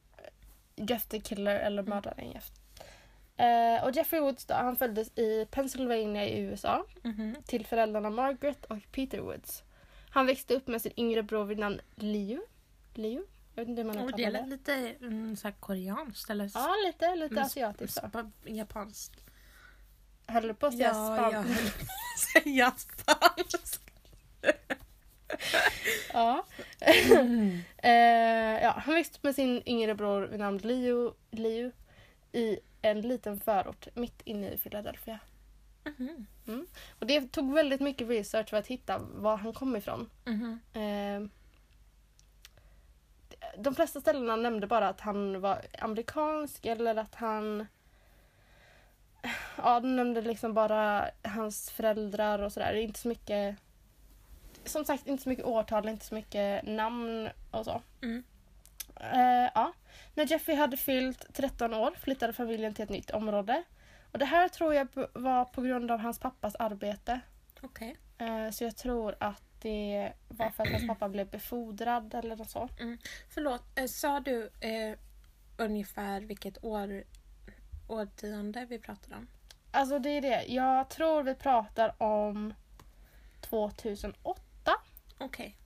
Jeff 0.76 1.06
the 1.06 1.20
Killer 1.20 1.56
eller 1.56 1.82
mördaren 1.82 2.30
Jeff. 2.32 2.50
Eh, 3.36 3.84
och 3.84 3.92
Jeffrey 3.96 4.20
Woods 4.20 4.44
då, 4.46 4.54
han 4.54 4.76
föddes 4.76 5.18
i 5.18 5.46
Pennsylvania 5.50 6.24
i 6.28 6.40
USA 6.40 6.84
Mhm. 7.02 7.36
till 7.46 7.66
föräldrarna 7.66 8.10
Margaret 8.10 8.64
och 8.64 8.78
Peter 8.92 9.18
Woods. 9.20 9.62
Han 10.10 10.26
växte 10.26 10.54
upp 10.54 10.66
med 10.66 10.82
sin 10.82 10.92
yngre 10.96 11.22
bror 11.22 11.44
vid 11.44 11.58
namn 11.58 11.80
Liu. 11.94 12.40
Liu? 13.00 13.22
Jag 13.54 13.62
vet 13.62 13.68
inte 13.68 13.82
hur 13.82 13.86
man 13.86 13.98
Och 13.98 14.12
det 14.16 14.22
uttalar 14.22 14.40
lät 14.40 14.48
lite 14.48 14.74
mm, 15.00 15.36
så 15.36 15.48
här 15.48 15.54
koreanskt 15.60 16.30
eller 16.30 16.50
Ja, 16.54 16.74
lite, 16.86 17.14
lite 17.16 17.34
men 17.34 17.44
asiatiskt 17.44 17.98
japanskt. 18.44 19.12
Höll 20.26 20.42
du 20.48 20.54
på 20.54 20.66
att 20.66 20.72
säga 20.72 20.88
Ja, 20.88 21.16
span- 21.16 21.32
jag 21.32 21.42
höll 21.42 21.54
på 21.54 21.80
att 22.14 22.44
säga 22.44 22.72
spanskt. 22.76 23.80
Ja. 26.12 26.46
Eh, 27.82 28.62
ja, 28.62 28.70
han 28.84 28.94
växte 28.94 29.18
upp 29.18 29.22
med 29.22 29.34
sin 29.34 29.62
yngre 29.66 29.94
bror 29.94 30.22
vid 30.26 30.40
namn 30.40 30.58
Liu, 30.58 31.10
Liu 31.30 31.70
i 32.32 32.58
en 32.82 33.00
liten 33.00 33.40
förort 33.40 33.88
mitt 33.94 34.22
inne 34.24 34.50
i 34.52 34.58
Philadelphia. 34.58 35.18
Mhm. 35.84 36.66
Och 36.98 37.06
det 37.06 37.32
tog 37.32 37.54
väldigt 37.54 37.80
mycket 37.80 38.08
research 38.08 38.48
för 38.50 38.56
att 38.56 38.66
hitta 38.66 38.98
var 38.98 39.36
han 39.36 39.52
kom 39.52 39.76
ifrån. 39.76 40.10
Mhm. 40.24 40.60
Eh, 40.72 41.28
de 43.58 43.74
flesta 43.74 44.00
ställena 44.00 44.36
nämnde 44.36 44.66
bara 44.66 44.88
att 44.88 45.00
han 45.00 45.40
var 45.40 45.60
amerikansk 45.78 46.66
eller 46.66 46.96
att 46.96 47.14
han... 47.14 47.66
Ja, 49.56 49.80
de 49.80 49.96
nämnde 49.96 50.20
liksom 50.20 50.54
bara 50.54 51.10
hans 51.22 51.70
föräldrar 51.70 52.38
och 52.38 52.52
sådär. 52.52 52.74
Inte 52.74 53.00
så 53.00 53.08
mycket... 53.08 53.56
Som 54.64 54.84
sagt, 54.84 55.06
inte 55.06 55.22
så 55.22 55.28
mycket 55.28 55.44
årtal, 55.44 55.88
inte 55.88 56.04
så 56.04 56.14
mycket 56.14 56.66
namn 56.66 57.28
och 57.50 57.64
så. 57.64 57.82
Mm. 58.02 58.24
Eh, 58.96 59.50
ja. 59.54 59.72
När 60.14 60.26
Jeffrey 60.26 60.56
hade 60.56 60.76
fyllt 60.76 61.34
13 61.34 61.74
år 61.74 61.92
flyttade 62.00 62.32
familjen 62.32 62.74
till 62.74 62.84
ett 62.84 62.90
nytt 62.90 63.10
område. 63.10 63.62
Och 64.12 64.18
det 64.18 64.24
här 64.24 64.48
tror 64.48 64.74
jag 64.74 64.88
var 65.12 65.44
på 65.44 65.62
grund 65.62 65.90
av 65.90 65.98
hans 65.98 66.18
pappas 66.18 66.54
arbete. 66.54 67.20
Okej. 67.60 67.96
Eh, 68.18 68.50
så 68.50 68.64
jag 68.64 68.76
tror 68.76 69.14
att 69.20 69.49
det 69.62 70.12
var 70.28 70.50
för 70.50 70.62
att 70.62 70.72
hans 70.72 70.86
pappa 70.86 71.08
blev 71.08 71.30
befordrad 71.30 72.14
eller 72.14 72.36
något 72.36 72.50
så. 72.50 72.68
Förlåt, 73.28 73.62
eh, 73.74 73.86
sa 73.86 74.20
du 74.20 74.50
eh, 74.60 74.98
ungefär 75.56 76.20
vilket 76.20 76.64
år, 76.64 77.04
årtionde 77.88 78.64
vi 78.68 78.78
pratade 78.78 79.16
om? 79.16 79.28
Alltså 79.70 79.98
det 79.98 80.10
är 80.10 80.20
det. 80.20 80.44
Jag 80.48 80.88
tror 80.90 81.22
vi 81.22 81.34
pratar 81.34 82.02
om 82.02 82.54
2008. 83.40 84.40
Okej. 85.18 85.56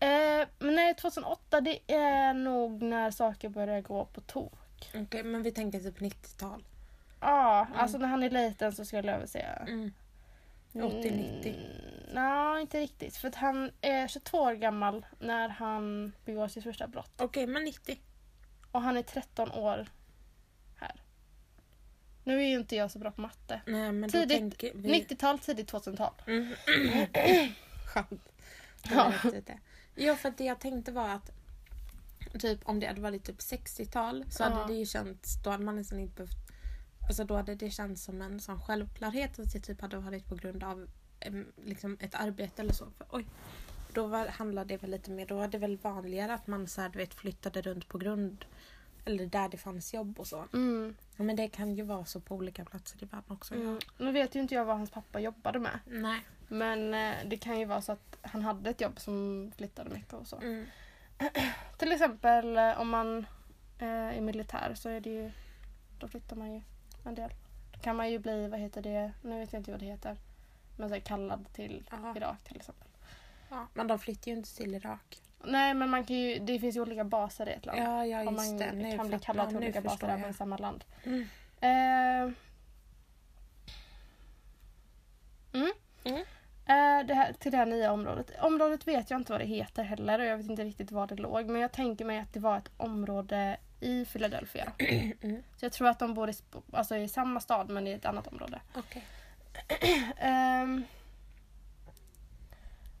Eh, 0.00 0.48
men 0.58 0.74
nej, 0.74 0.94
2008 0.94 1.60
det 1.60 1.92
är 1.92 2.34
nog 2.34 2.82
när 2.82 3.10
saker 3.10 3.48
börjar 3.48 3.80
gå 3.80 4.04
på 4.04 4.20
tok. 4.20 4.90
Okej, 4.94 5.22
men 5.22 5.42
vi 5.42 5.50
tänkte 5.52 5.80
typ 5.80 6.00
90-tal. 6.00 6.64
Ja, 7.20 7.66
Mm. 7.66 7.78
alltså 7.78 7.98
när 7.98 8.06
han 8.08 8.22
är 8.22 8.30
liten 8.30 8.72
så 8.72 8.84
skulle 8.84 9.12
jag 9.12 9.18
väl 9.18 9.28
säga 9.28 9.52
Mm. 9.68 9.92
80-90. 10.72 11.48
Mm, 11.48 11.56
Nej, 12.12 12.60
inte 12.60 12.80
riktigt. 12.80 13.16
För 13.16 13.28
att 13.28 13.34
han 13.34 13.70
är 13.80 14.08
22 14.08 14.38
år 14.38 14.52
gammal 14.54 15.06
när 15.18 15.48
han 15.48 16.12
begår 16.24 16.48
sitt 16.48 16.64
första 16.64 16.86
brott. 16.86 17.12
Okej, 17.16 17.46
men 17.46 17.64
90. 17.64 17.98
Och 18.72 18.82
han 18.82 18.96
är 18.96 19.02
13 19.02 19.50
år 19.52 19.86
här. 20.76 21.02
Nu 22.24 22.42
är 22.42 22.48
ju 22.48 22.54
inte 22.58 22.76
jag 22.76 22.90
så 22.90 22.98
bra 22.98 23.10
på 23.10 23.20
matte. 23.20 23.60
Nej, 23.66 23.92
men 23.92 24.10
Tidigt 24.10 24.38
tänker 24.38 24.72
vi... 24.74 24.88
90-tal, 25.04 25.38
tidigt 25.38 25.72
2000-tal. 25.72 26.12
Mm. 26.26 26.54
Skönt. 27.86 28.28
Ja. 28.90 29.12
Ja. 29.94 30.16
För 30.16 30.32
det 30.36 30.44
jag 30.44 30.58
tänkte 30.60 30.92
var 30.92 31.08
att 31.08 31.30
typ 32.38 32.60
om 32.68 32.80
det 32.80 32.86
hade 32.86 33.00
varit 33.00 33.24
typ 33.24 33.38
60-tal 33.38 34.24
så 34.30 34.42
Ja. 34.42 34.48
hade 34.48 34.72
det 34.72 34.78
ju 34.78 34.86
känts, 34.86 35.42
då 35.42 35.50
hade 35.50 35.64
man 35.64 35.76
nästan 35.76 35.98
inte 36.00 36.14
behövt 36.14 36.47
Alltså 37.08 37.24
då 37.24 37.36
hade 37.36 37.54
det 37.54 37.70
känts 37.70 38.04
som 38.04 38.22
en 38.22 38.40
sån 38.40 38.60
självklarhet 38.60 39.38
att 39.38 39.52
det 39.52 39.60
typ 39.60 39.80
hade 39.80 39.96
varit 39.96 40.28
på 40.28 40.34
grund 40.34 40.64
av 40.64 40.88
liksom 41.64 41.96
ett 42.00 42.14
arbete 42.14 42.62
eller 42.62 42.72
så. 42.72 42.86
För, 42.98 43.06
oj. 43.10 43.26
Då 43.92 44.06
var, 44.06 44.26
handlade 44.26 44.74
det 44.74 44.82
väl 44.82 44.90
lite 44.90 45.10
mer, 45.10 45.26
då 45.26 45.36
var 45.36 45.48
det 45.48 45.58
väl 45.58 45.76
vanligare 45.76 46.34
att 46.34 46.46
man 46.46 46.68
så 46.68 46.80
här, 46.80 46.88
du 46.88 46.98
vet, 46.98 47.14
flyttade 47.14 47.62
runt 47.62 47.88
på 47.88 47.98
grund 47.98 48.44
eller 49.04 49.26
där 49.26 49.48
det 49.48 49.56
fanns 49.56 49.94
jobb 49.94 50.20
och 50.20 50.26
så. 50.26 50.44
Mm. 50.52 50.96
Ja, 51.16 51.24
men 51.24 51.36
det 51.36 51.48
kan 51.48 51.74
ju 51.74 51.82
vara 51.82 52.04
så 52.04 52.20
på 52.20 52.34
olika 52.34 52.64
platser 52.64 53.02
i 53.02 53.06
världen 53.06 53.32
också. 53.32 53.54
Mm. 53.54 53.78
Nu 53.98 54.12
vet 54.12 54.34
ju 54.34 54.40
inte 54.40 54.54
jag 54.54 54.64
vad 54.64 54.76
hans 54.76 54.90
pappa 54.90 55.20
jobbade 55.20 55.58
med. 55.58 55.78
Nej. 55.86 56.20
Men 56.48 56.94
eh, 56.94 57.14
det 57.26 57.36
kan 57.36 57.58
ju 57.58 57.64
vara 57.64 57.82
så 57.82 57.92
att 57.92 58.18
han 58.22 58.42
hade 58.42 58.70
ett 58.70 58.80
jobb 58.80 59.00
som 59.00 59.50
flyttade 59.56 59.90
mycket 59.90 60.12
och 60.12 60.26
så. 60.26 60.36
Mm. 60.36 60.66
Till 61.78 61.92
exempel 61.92 62.56
eh, 62.56 62.80
om 62.80 62.88
man 62.88 63.18
eh, 63.78 63.88
är 63.88 64.20
militär 64.20 64.74
så 64.74 64.88
är 64.88 65.00
det 65.00 65.10
ju... 65.10 65.30
Då 65.98 66.08
flyttar 66.08 66.36
man 66.36 66.54
ju 66.54 66.62
en 67.08 67.14
del. 67.14 67.30
Då 67.72 67.80
kan 67.80 67.96
man 67.96 68.10
ju 68.10 68.18
bli, 68.18 68.48
vad 68.48 68.60
heter 68.60 68.82
det, 68.82 69.12
nu 69.22 69.38
vet 69.38 69.52
jag 69.52 69.60
inte 69.60 69.70
vad 69.70 69.80
det 69.80 69.86
heter. 69.86 70.16
Men 70.76 70.88
så 70.88 70.94
här, 70.94 71.00
kallad 71.00 71.52
till 71.52 71.88
Ja. 71.90 72.16
Irak 72.16 72.44
till 72.44 72.56
exempel. 72.56 72.88
Ja. 73.50 73.66
Men 73.74 73.86
de 73.86 73.98
flyttar 73.98 74.30
ju 74.30 74.36
inte 74.36 74.56
till 74.56 74.74
Irak. 74.74 75.22
Nej 75.44 75.74
men 75.74 75.90
man 75.90 76.04
kan 76.04 76.16
ju, 76.16 76.38
det 76.38 76.58
finns 76.58 76.76
ju 76.76 76.80
olika 76.80 77.04
baser 77.04 77.48
i 77.48 77.52
ett 77.52 77.66
land. 77.66 77.78
Ja, 77.78 78.06
ja 78.06 78.20
Om 78.20 78.34
just 78.34 78.50
man 78.50 78.58
det. 78.58 78.72
Nu 78.72 78.96
kan 78.96 79.08
bli 79.08 79.18
kallad 79.18 79.48
till 79.48 79.56
olika 79.56 79.80
baser 79.80 80.08
även 80.08 80.30
i 80.30 80.34
samma 80.34 80.56
land. 80.56 80.84
Mm. 81.04 81.22
Eh, 81.60 82.32
mm. 85.52 85.72
Mm. 86.04 86.24
Eh, 86.66 87.06
det 87.06 87.14
här, 87.14 87.32
till 87.32 87.50
det 87.50 87.56
här 87.58 87.66
nya 87.66 87.92
området. 87.92 88.30
Området 88.40 88.88
vet 88.88 89.10
jag 89.10 89.20
inte 89.20 89.32
vad 89.32 89.40
det 89.40 89.46
heter 89.46 89.82
heller 89.82 90.18
och 90.18 90.24
jag 90.24 90.36
vet 90.36 90.50
inte 90.50 90.64
riktigt 90.64 90.92
var 90.92 91.06
det 91.06 91.16
låg. 91.16 91.46
Men 91.46 91.60
jag 91.60 91.72
tänker 91.72 92.04
mig 92.04 92.18
att 92.18 92.32
det 92.32 92.40
var 92.40 92.58
ett 92.58 92.70
område 92.76 93.56
i 93.80 94.04
Philadelphia. 94.04 94.72
Mm. 95.22 95.42
Så 95.56 95.64
jag 95.64 95.72
tror 95.72 95.88
att 95.88 95.98
de 95.98 96.14
bor 96.14 96.30
i, 96.30 96.34
alltså 96.72 96.96
i 96.96 97.08
samma 97.08 97.40
stad 97.40 97.70
men 97.70 97.86
i 97.86 97.90
ett 97.92 98.04
annat 98.04 98.26
område. 98.26 98.60
Okej. 98.74 99.04
Ehm, 100.18 100.84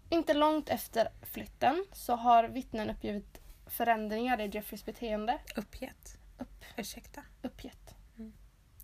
inte 0.08 0.34
långt 0.34 0.68
efter 0.68 1.08
flytten 1.22 1.84
så 1.92 2.16
har 2.16 2.44
vittnen 2.44 2.90
uppgivit 2.90 3.40
förändringar 3.66 4.40
i 4.40 4.50
Jeffreys 4.52 4.84
beteende. 4.84 5.38
Uppgett. 5.56 6.18
Upp, 6.38 6.64
Ursäkta. 6.76 7.22
uppgett. 7.42 7.94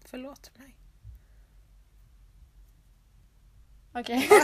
Förlåt 0.04 0.50
mig. 0.58 0.76
Okej. 3.92 4.28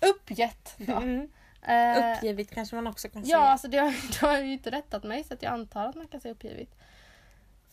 Uppgett 0.00 0.74
då. 0.78 0.96
Mm. 0.96 1.28
Eh, 1.62 2.12
Uppgivet 2.16 2.50
kanske 2.50 2.76
man 2.76 2.86
också 2.86 3.08
kan 3.08 3.22
Ja, 3.22 3.26
säga. 3.26 3.38
alltså 3.38 3.68
det 4.20 4.26
har, 4.26 4.38
ju 4.38 4.52
inte 4.52 4.70
rättat 4.70 5.04
mig 5.04 5.24
så 5.24 5.34
att 5.34 5.42
jag 5.42 5.52
antar 5.52 5.86
att 5.88 5.94
man 5.94 6.08
kan 6.08 6.20
säga 6.20 6.34
uppgivet. 6.34 6.68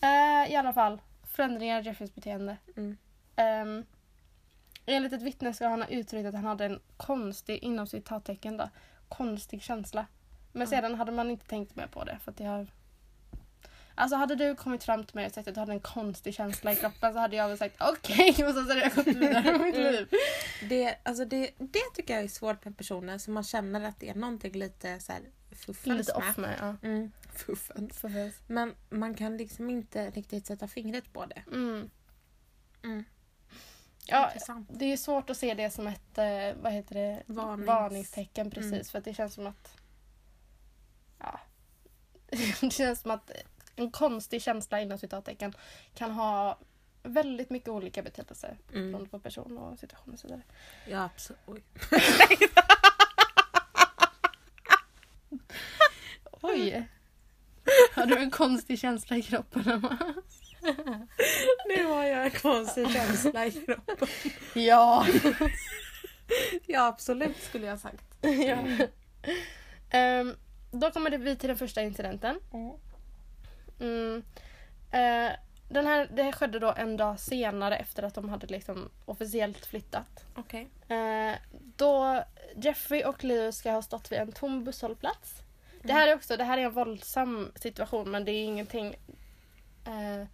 Eh, 0.01 0.51
I 0.51 0.55
alla 0.55 0.73
fall, 0.73 1.01
förändringar 1.23 1.81
i 1.81 1.85
Jeffreys 1.85 2.15
beteende. 2.15 2.57
Mm. 2.77 2.97
Um, 3.37 3.85
enligt 4.85 5.13
ett 5.13 5.21
vittne 5.21 5.53
ska 5.53 5.67
han 5.67 5.81
ha 5.81 5.89
uttryckt 5.89 6.27
att 6.27 6.33
han 6.35 6.45
hade 6.45 6.65
en 6.65 6.79
konstig, 6.97 7.57
inom 7.57 7.87
citattecken 7.87 8.57
då, 8.57 8.69
konstig 9.09 9.61
känsla. 9.61 10.05
Men 10.51 10.61
Ja. 10.61 10.67
sedan 10.67 10.95
hade 10.95 11.11
man 11.11 11.31
inte 11.31 11.45
tänkt 11.47 11.75
mer 11.75 11.87
på 11.87 12.03
det 12.03 12.17
för 12.23 12.31
att 12.31 12.37
det 12.37 12.45
har... 12.45 12.67
Alltså 13.97 14.15
hade 14.15 14.35
du 14.35 14.55
kommit 14.55 14.83
fram 14.83 15.03
till 15.03 15.15
mig 15.15 15.25
och 15.25 15.31
sagt 15.31 15.47
att 15.47 15.53
du 15.53 15.59
hade 15.59 15.71
en 15.71 15.79
konstig 15.79 16.33
känsla 16.35 16.71
i 16.71 16.75
kroppen 16.75 17.13
så 17.13 17.19
hade 17.19 17.35
jag 17.35 17.47
väl 17.47 17.57
sagt 17.57 17.75
okej 17.79 18.29
och 18.47 18.53
så 18.53 18.59
hade 18.59 18.79
jag 18.79 18.95
gått 18.95 19.07
vidare 19.07 19.41
med 19.51 19.61
mitt 19.61 19.75
Mm. 19.75 19.93
liv. 19.93 20.07
Det, 20.69 20.97
alltså 21.03 21.25
det, 21.25 21.51
det 21.57 21.79
tycker 21.93 22.13
jag 22.15 22.23
är 22.23 22.27
svårt 22.27 22.65
med 22.65 22.77
personer 22.77 23.17
som 23.17 23.33
man 23.33 23.43
känner 23.43 23.83
att 23.87 23.99
det 23.99 24.09
är 24.09 24.15
någonting 24.15 24.53
lite 24.53 24.99
så 24.99 25.11
här 25.11 25.21
fuffens 25.51 25.97
Lite 25.97 26.11
off 26.13 26.37
med. 26.37 26.55
Ja. 26.59 26.75
Mm. 26.87 27.11
Fuffens. 27.35 27.97
För- 27.99 28.31
Men 28.53 28.75
man 28.89 29.13
kan 29.15 29.37
liksom 29.37 29.69
inte 29.69 30.09
riktigt 30.09 30.45
sätta 30.47 30.67
fingret 30.67 31.13
på 31.13 31.25
det. 31.25 31.43
Mm. 31.51 31.89
Mm. 32.83 33.03
Ja, 34.07 34.25
Intressant. 34.27 34.69
det 34.73 34.85
är 34.85 34.97
svårt 34.97 35.29
att 35.29 35.37
se 35.37 35.53
det 35.53 35.69
som 35.69 35.87
ett 35.87 36.17
eh, 36.17 36.61
vad 36.61 36.71
heter 36.73 36.95
det? 36.95 37.23
Varnings- 37.27 37.65
varningstecken 37.65 38.51
precis 38.51 38.71
Mm. 38.71 38.85
för 38.85 38.97
att 38.97 39.05
det 39.05 39.13
känns 39.13 39.33
som 39.33 39.47
att 39.47 39.77
ja, 41.19 41.39
det 42.61 42.69
känns 42.73 43.01
som 43.01 43.11
att 43.11 43.31
en 43.75 43.91
konstig 43.91 44.41
känsla 44.41 44.81
inom 44.81 44.97
citattecken 44.97 45.53
kan 45.95 46.11
ha 46.11 46.59
väldigt 47.03 47.49
mycket 47.49 47.69
olika 47.69 48.01
betydelser 48.03 48.57
Mm. 48.73 48.87
beroende 48.91 49.09
på 49.09 49.19
person 49.19 49.57
och 49.57 49.79
situation 49.79 50.13
och 50.13 50.19
så 50.19 50.27
vidare. 50.27 50.41
Ja, 50.87 51.03
absolut. 51.03 51.41
Oj. 51.45 51.63
Oj! 56.41 56.87
Har 57.93 58.05
du 58.05 58.17
en 58.17 58.31
konstig 58.31 58.79
känsla 58.79 59.17
i 59.17 59.21
kroppen 59.21 59.69
Emma? 59.71 59.97
Nu 61.67 61.85
har 61.85 62.03
jag 62.03 62.25
en 62.25 62.31
konstig 62.31 62.89
känsla 62.91 63.45
i 63.45 63.51
kroppen. 63.51 64.07
Ja. 64.53 65.05
Ja 66.67 66.85
absolut 66.87 67.37
skulle 67.43 67.65
jag 67.67 67.79
sagt. 67.79 68.03
ja. 68.21 68.57
Ehm, 69.89 70.35
då 70.71 70.91
kommer 70.91 71.09
det 71.09 71.17
vi 71.17 71.35
till 71.35 71.47
den 71.47 71.57
första 71.57 71.81
incidenten. 71.81 72.39
Mm. 72.53 72.71
Eh, 73.79 75.31
den 75.69 75.87
här, 75.87 76.09
det 76.11 76.23
här 76.23 76.31
skedde 76.31 76.59
då 76.59 76.73
en 76.77 76.97
dag 76.97 77.19
senare 77.19 77.77
efter 77.77 78.03
att 78.03 78.13
de 78.15 78.29
hade 78.29 78.47
liksom 78.47 78.89
officiellt 79.05 79.65
flyttat. 79.65 80.25
Okej. 80.35 80.69
Eh, 80.87 81.35
då 81.77 82.23
Jeffrey 82.55 83.03
och 83.03 83.23
Leo 83.23 83.51
ska 83.51 83.71
ha 83.71 83.81
stått 83.81 84.11
vid 84.11 84.19
en 84.19 84.31
tom 84.31 84.63
busshållplats. 84.63 85.41
Det 85.81 85.93
här 85.93 86.07
är 86.07 86.15
också 86.15 86.37
det 86.37 86.43
här 86.43 86.57
är 86.57 86.61
en 86.61 86.71
våldsam 86.71 87.51
situation 87.55 88.11
men 88.11 88.25
det 88.25 88.31
är 88.31 88.43
ingenting... 88.43 88.95
Eh, 89.85 90.27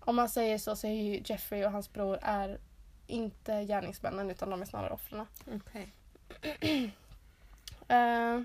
om 0.00 0.16
man 0.16 0.28
säger 0.28 0.58
så 0.58 0.76
så 0.76 0.86
är 0.86 0.92
ju 1.02 1.22
Jeffrey 1.24 1.64
och 1.64 1.72
hans 1.72 1.92
bror 1.92 2.18
är 2.22 2.58
inte 3.06 3.64
gärningsmännen 3.64 4.30
utan 4.30 4.50
de 4.50 4.62
är 4.62 4.66
snarare 4.66 4.90
offren. 4.90 5.26
Okej. 5.54 5.92
Eh, 7.88 8.40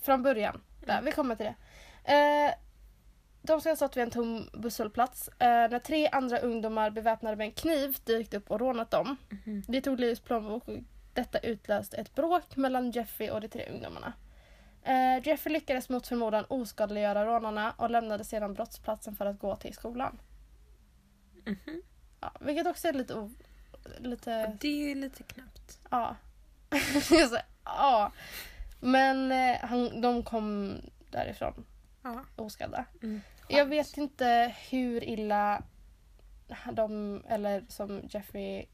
från 0.00 0.22
början. 0.22 0.60
Där, 0.86 1.02
vi 1.02 1.12
kommer 1.12 1.36
till 1.36 1.46
det. 1.46 1.54
Eh, 2.08 2.54
de 3.42 3.60
ska 3.60 3.70
ha 3.70 3.76
stått 3.76 3.96
vid 3.96 4.02
en 4.04 4.10
tom 4.10 4.48
busshållplats 4.52 5.28
eh, 5.28 5.70
när 5.70 5.78
tre 5.78 6.08
andra 6.08 6.38
ungdomar 6.38 6.90
beväpnade 6.90 7.36
med 7.36 7.44
en 7.44 7.52
kniv 7.52 7.96
dykt 8.04 8.34
upp 8.34 8.50
och 8.50 8.60
rånat 8.60 8.90
dem. 8.90 9.16
Mhm. 9.30 9.62
De 9.68 9.80
tog 9.80 10.00
Leos 10.00 10.20
plånbok 10.20 10.68
och 10.68 10.76
detta 11.14 11.38
utlöste 11.38 11.96
ett 11.96 12.14
bråk 12.14 12.56
mellan 12.56 12.90
Jeffrey 12.90 13.30
och 13.30 13.40
de 13.40 13.48
tre 13.48 13.68
ungdomarna. 13.70 14.12
Eh, 14.82 15.26
Jeffrey 15.28 15.52
lyckades 15.52 15.88
mot 15.88 16.06
förmodan 16.06 16.44
oskadliggöra 16.48 17.26
rånarna 17.26 17.74
och 17.76 17.90
lämnade 17.90 18.24
sedan 18.24 18.54
brottsplatsen 18.54 19.16
för 19.16 19.26
att 19.26 19.38
gå 19.38 19.56
till 19.56 19.74
skolan. 19.74 20.20
Mhm. 21.46 21.82
Ja, 22.20 22.32
vilket 22.40 22.66
också 22.66 22.88
är 22.88 22.92
lite... 22.92 23.30
Lite 23.98 24.56
Det 24.60 24.90
är 24.90 24.94
lite 24.94 25.22
knappt. 25.22 25.78
Ja. 25.90 26.16
Ja. 27.64 28.12
Men 28.80 29.32
eh, 29.32 29.56
han, 29.60 30.00
de 30.00 30.22
kom 30.22 30.76
därifrån 31.10 31.64
Ja. 32.14 32.44
oskadda. 32.44 32.84
Mm. 33.02 33.20
Jag 33.48 33.66
vet 33.66 33.96
inte 33.96 34.54
hur 34.70 35.04
illa 35.04 35.62
de, 36.72 37.22
eller 37.28 37.64
som 37.68 38.02
Jeffrey, 38.10 38.66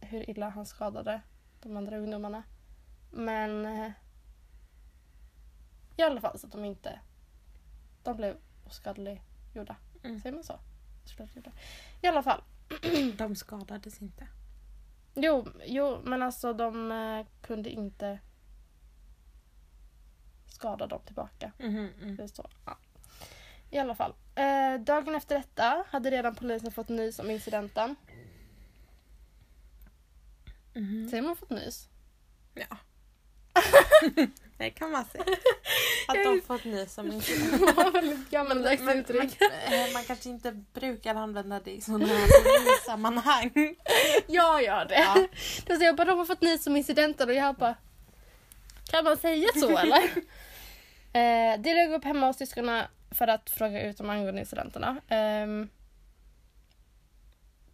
hur 0.00 0.30
illa 0.30 0.48
han 0.48 0.66
skadade 0.66 1.20
de 1.62 1.76
andra 1.76 1.98
ungdomarna. 1.98 2.42
Men 3.10 3.66
eh, 3.66 3.90
i 5.96 6.02
alla 6.02 6.20
fall 6.20 6.38
så 6.38 6.46
att 6.46 6.52
de 6.52 6.64
inte, 6.64 7.00
de 8.02 8.16
blev 8.16 8.36
oskadliggjorda. 8.66 9.76
Mm. 10.04 10.20
Säger 10.20 10.34
man 10.34 10.44
så? 10.44 10.60
I 12.02 12.06
alla 12.06 12.22
fall. 12.22 12.42
De 13.18 13.36
skadades 13.36 14.02
inte. 14.02 14.28
Jo, 15.14 15.48
jo 15.66 16.00
men 16.04 16.22
alltså 16.22 16.52
de 16.52 16.92
eh, 16.92 17.26
kunde 17.42 17.70
inte 17.70 18.18
skada 20.58 20.86
dem 20.86 21.00
tillbaka. 21.06 21.52
Mhm, 21.58 21.88
mm. 22.02 22.16
Det 22.16 22.28
står. 22.28 22.50
Ja. 22.66 22.76
I 23.70 23.78
alla 23.78 23.94
fall. 23.94 24.14
Eh, 24.34 24.80
dagen 24.80 25.14
efter 25.14 25.34
detta 25.38 25.84
hade 25.90 26.10
redan 26.10 26.34
polisen 26.34 26.72
fått 26.72 26.88
nys 26.88 27.18
om 27.18 27.30
incidenten. 27.30 27.96
Mhm. 30.74 31.08
Säger 31.10 31.22
man 31.22 31.36
fått 31.36 31.50
nys? 31.50 31.88
Ja. 32.54 32.76
det 34.58 34.70
kan 34.70 34.90
man 34.90 35.04
säga. 35.04 35.24
Att 36.08 36.14
de 36.24 36.40
fått 36.46 36.64
nys 36.64 36.98
väldigt 37.94 38.30
gammaldags 38.30 38.82
Men- 38.82 38.98
uttryck. 38.98 39.36
men, 39.40 39.86
eh, 39.86 39.92
man 39.92 40.04
kanske 40.04 40.28
inte 40.28 40.52
brukar 40.52 41.14
använda 41.14 41.60
det 41.60 41.70
i 41.70 41.80
sådana 41.80 42.06
här 42.06 42.28
polissammanhang. 42.58 43.76
Jag 44.26 44.62
gör 44.64 44.84
det. 44.84 44.94
Ja. 44.98 45.26
Då 45.66 45.74
säger 45.74 45.86
jag 45.86 45.96
bara 45.96 46.04
de 46.04 46.18
har 46.18 46.26
fått 46.26 46.40
nys 46.40 46.66
om 46.66 46.76
incidenten 46.76 47.28
och 47.28 47.34
jag 47.34 47.54
bara 47.54 47.74
Kan 48.90 49.04
man 49.04 49.16
säga 49.16 49.48
så 49.54 49.78
eller? 49.78 50.10
Eh, 51.18 51.60
de 51.60 51.74
låg 51.74 51.92
upp 51.92 52.04
hemma 52.04 52.26
hos 52.26 52.36
syskonen 52.36 52.84
för 53.10 53.28
att 53.28 53.50
fråga 53.50 53.82
ut 53.82 54.00
om 54.00 54.10
angående 54.10 54.40
incidenterna. 54.40 54.96
Ehm, 55.08 55.68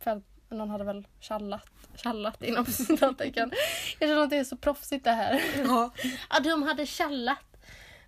för 0.01 0.23
någon 0.49 0.71
hade 0.71 0.85
väl 0.85 1.07
tjallat, 1.21 1.69
tjallat 1.97 2.43
inom 2.43 2.67
citattecken. 2.67 3.53
Jag 3.99 4.09
känner 4.09 4.23
att 4.23 4.31
det 4.31 4.37
är 4.37 4.45
så 4.45 4.57
proffsigt 4.57 5.05
det 5.05 5.11
här. 5.13 5.43
Ja. 5.59 5.91
Ja, 6.31 6.41
de 6.41 6.63
hade 6.63 6.87
tjallat. 6.87 7.39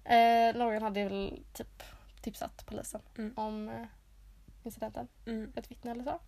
Eh, 0.04 0.56
någon 0.58 0.82
hade 0.82 1.04
väl 1.04 1.42
typ 1.52 1.82
tipsat 2.22 2.66
polisen 2.66 3.00
Mm. 3.18 3.32
om 3.36 3.68
eh, 3.68 3.86
incidenten. 4.62 5.08
Mm. 5.26 5.52
Ett 5.56 5.70
vittne 5.70 5.90
eller 5.90 6.04
så. 6.04 6.20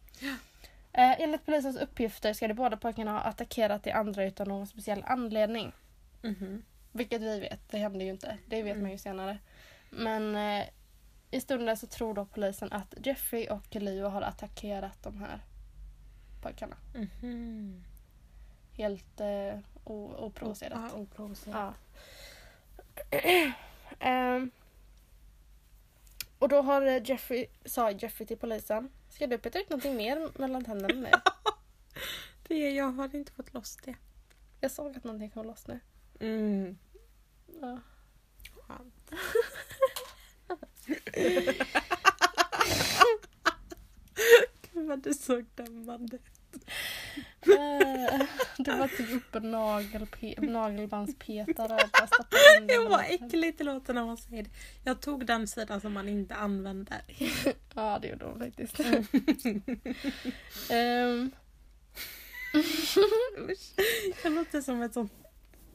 Eh, 0.93 1.21
enligt 1.21 1.47
polisens 1.47 1.77
uppgifter 1.77 2.33
ska 2.33 2.49
de 2.49 2.55
båda 2.55 2.77
pojkarna 2.77 3.13
ha 3.13 3.21
attackerat 3.21 3.85
de 3.85 3.93
andra 3.93 4.25
utan 4.25 4.49
någon 4.49 4.67
speciell 4.67 5.05
anledning. 5.07 5.73
Mhm. 6.23 6.63
Vilket 6.99 7.23
vi 7.23 7.41
vet, 7.41 7.61
det 7.71 7.79
hände 7.79 8.05
ju 8.05 8.11
inte. 8.11 8.39
Det 8.47 8.63
vet 8.63 8.73
Mm. 8.73 8.83
man 8.83 8.91
ju 8.91 8.99
senare. 8.99 9.39
Men 9.91 10.37
eh, 10.37 10.69
i 11.31 11.41
stunden 11.41 11.77
så 11.77 11.87
tror 11.87 12.15
då 12.15 12.25
polisen 12.25 12.73
att 12.73 12.95
Jeffrey 13.07 13.49
och 13.49 13.75
Leo 13.77 14.09
har 14.09 14.23
attackerat 14.23 15.03
de 15.03 15.19
här 15.19 15.41
pojkarna. 16.43 16.77
Mhm. 16.95 17.85
Helt 18.73 19.21
eh, 19.21 19.59
oprovocerat. 19.85 20.91
Ja, 20.93 20.99
oprovocerat. 20.99 21.75
Ja. 23.11 23.53
Ehm, 24.01 24.51
och 26.39 26.49
då 26.49 26.63
har 26.63 26.83
eh, 26.83 27.03
Jeffrey, 27.05 27.47
sa 27.65 27.91
Jeffrey 27.91 28.27
till 28.27 28.37
polisen. 28.39 28.91
Ska 29.09 29.27
du 29.27 29.39
peta 29.39 29.59
ut 29.61 29.71
någonting 29.71 29.97
mer 29.97 30.39
mellan 30.39 30.65
tänderna 30.65 30.95
nu? 31.01 31.11
Det, 32.49 32.71
jag 32.71 32.93
har 32.93 33.15
inte 33.15 33.33
fått 33.33 33.55
loss 33.55 33.77
det. 33.85 33.95
Jag 34.61 34.71
såg 34.71 34.97
att 34.97 35.05
någonting 35.05 35.31
kom 35.31 35.47
loss 35.47 35.67
nu. 35.67 35.81
Mm. 36.21 36.79
Ja. 37.61 37.81
Skönt. 38.67 39.11
Gud 44.73 44.87
vad 44.89 45.03
du 45.03 45.15
såg 45.15 45.45
dömande 45.55 46.19
Eh, 47.41 48.21
du 48.59 48.65
bara 48.77 48.89
tog 48.89 49.11
upp 49.11 49.35
en 49.35 49.55
nagelpe- 49.55 50.41
nagelbandspetare 50.51 51.73
och 51.85 51.91
bara 51.93 52.07
stoppade 52.07 52.57
in 52.61 52.67
den 52.67 52.67
Det 52.67 52.79
var 52.79 52.85
mellan 52.85 53.05
äckligt 53.05 53.59
det 53.59 53.65
låter 53.65 53.95
när 53.95 54.05
man 54.07 54.17
säger 54.17 54.43
det. 54.43 54.51
Jag 54.85 55.01
tog 55.01 55.27
den 55.27 55.49
sidan 55.49 55.81
som 55.81 55.93
man 55.93 56.09
inte 56.09 56.35
använder. 56.35 57.03
Ja, 57.75 57.99
det 58.03 58.09
gjorde 58.09 58.25
hon 58.25 58.39
faktiskt. 58.39 58.81
Ehm, 60.71 61.31
Usch. 62.55 62.99
Jag 64.25 64.33
låter 64.33 64.61
som 64.61 64.83
ett 64.83 64.95
sånt 64.95 65.13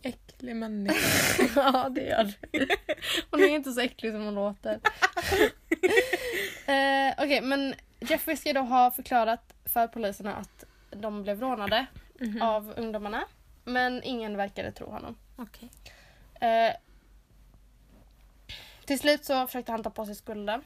äcklig 0.04 0.56
människa. 0.56 1.50
ja, 1.56 1.90
det 1.90 2.02
gör 2.02 2.34
du. 2.52 2.68
Hon 3.32 3.44
är 3.44 3.48
inte 3.48 3.72
så 3.72 3.80
äcklig 3.82 4.12
som 4.12 4.24
hon 4.26 4.36
låter. 4.36 4.80
Eh, 6.66 7.14
Okej, 7.18 7.42
men 7.42 7.74
Jeffrey 8.00 8.38
ska 8.38 8.54
då 8.54 8.62
ha 8.62 8.92
förklarat 8.92 9.54
för 9.66 9.88
poliserna 9.88 10.36
att 10.36 10.64
de 10.90 11.24
blev 11.24 11.40
rånade 11.42 11.86
Mhm. 12.20 12.42
av 12.42 12.74
ungdomarna. 12.78 13.24
Men 13.64 14.04
ingen 14.04 14.38
verkade 14.38 14.72
tro 14.72 14.90
honom. 14.90 15.16
Okej. 15.36 15.70
Eh, 16.42 16.74
till 18.86 19.00
slut 19.00 19.26
så 19.26 19.48
försökte 19.48 19.72
han 19.72 19.84
ta 19.84 19.90
på 19.90 20.06
sig 20.06 20.16
skulden. 20.16 20.62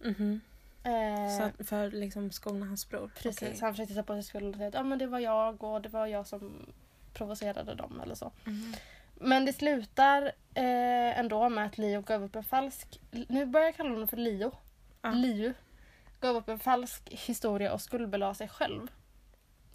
Mhm. 0.00 0.40
Eh, 0.84 1.36
Så 1.38 1.42
att 1.42 1.68
för 1.68 1.90
liksom 1.90 2.30
skona 2.30 2.66
hans 2.66 2.88
bror? 2.88 3.10
Precis, 3.22 3.42
Okej. 3.48 3.58
han 3.60 3.72
försökte 3.74 3.94
ta 3.94 4.02
på 4.02 4.14
sig 4.14 4.22
skulden 4.22 4.50
och 4.50 4.56
säga 4.56 4.68
att 4.68 4.74
ah, 4.74 4.82
men 4.82 4.98
det 4.98 5.06
var 5.06 5.18
jag 5.18 5.64
och 5.64 5.82
det 5.82 5.88
var 5.88 6.06
jag 6.06 6.26
som 6.26 6.72
provocerade 7.16 7.74
dem 7.74 8.00
eller 8.00 8.14
så. 8.14 8.32
Mhm. 8.44 8.74
Men 9.14 9.44
det 9.44 9.52
slutar 9.52 10.22
eh, 10.54 11.18
ändå 11.18 11.48
med 11.48 11.66
att 11.66 11.78
Leo 11.78 12.00
gav 12.00 12.24
upp 12.24 12.36
en 12.36 12.44
falsk... 12.44 13.00
Nu 13.10 13.46
börjar 13.46 13.66
jag 13.66 13.76
kalla 13.76 13.90
honom 13.90 14.08
för 14.08 14.16
Leo. 14.16 14.52
Ja. 15.02 15.10
Leo. 15.10 15.52
Gav 16.20 16.36
upp 16.36 16.48
en 16.48 16.58
falsk 16.58 17.02
historia 17.10 17.72
och 17.72 17.80
skuldbelade 17.80 18.34
sig 18.34 18.48
själv. 18.48 18.88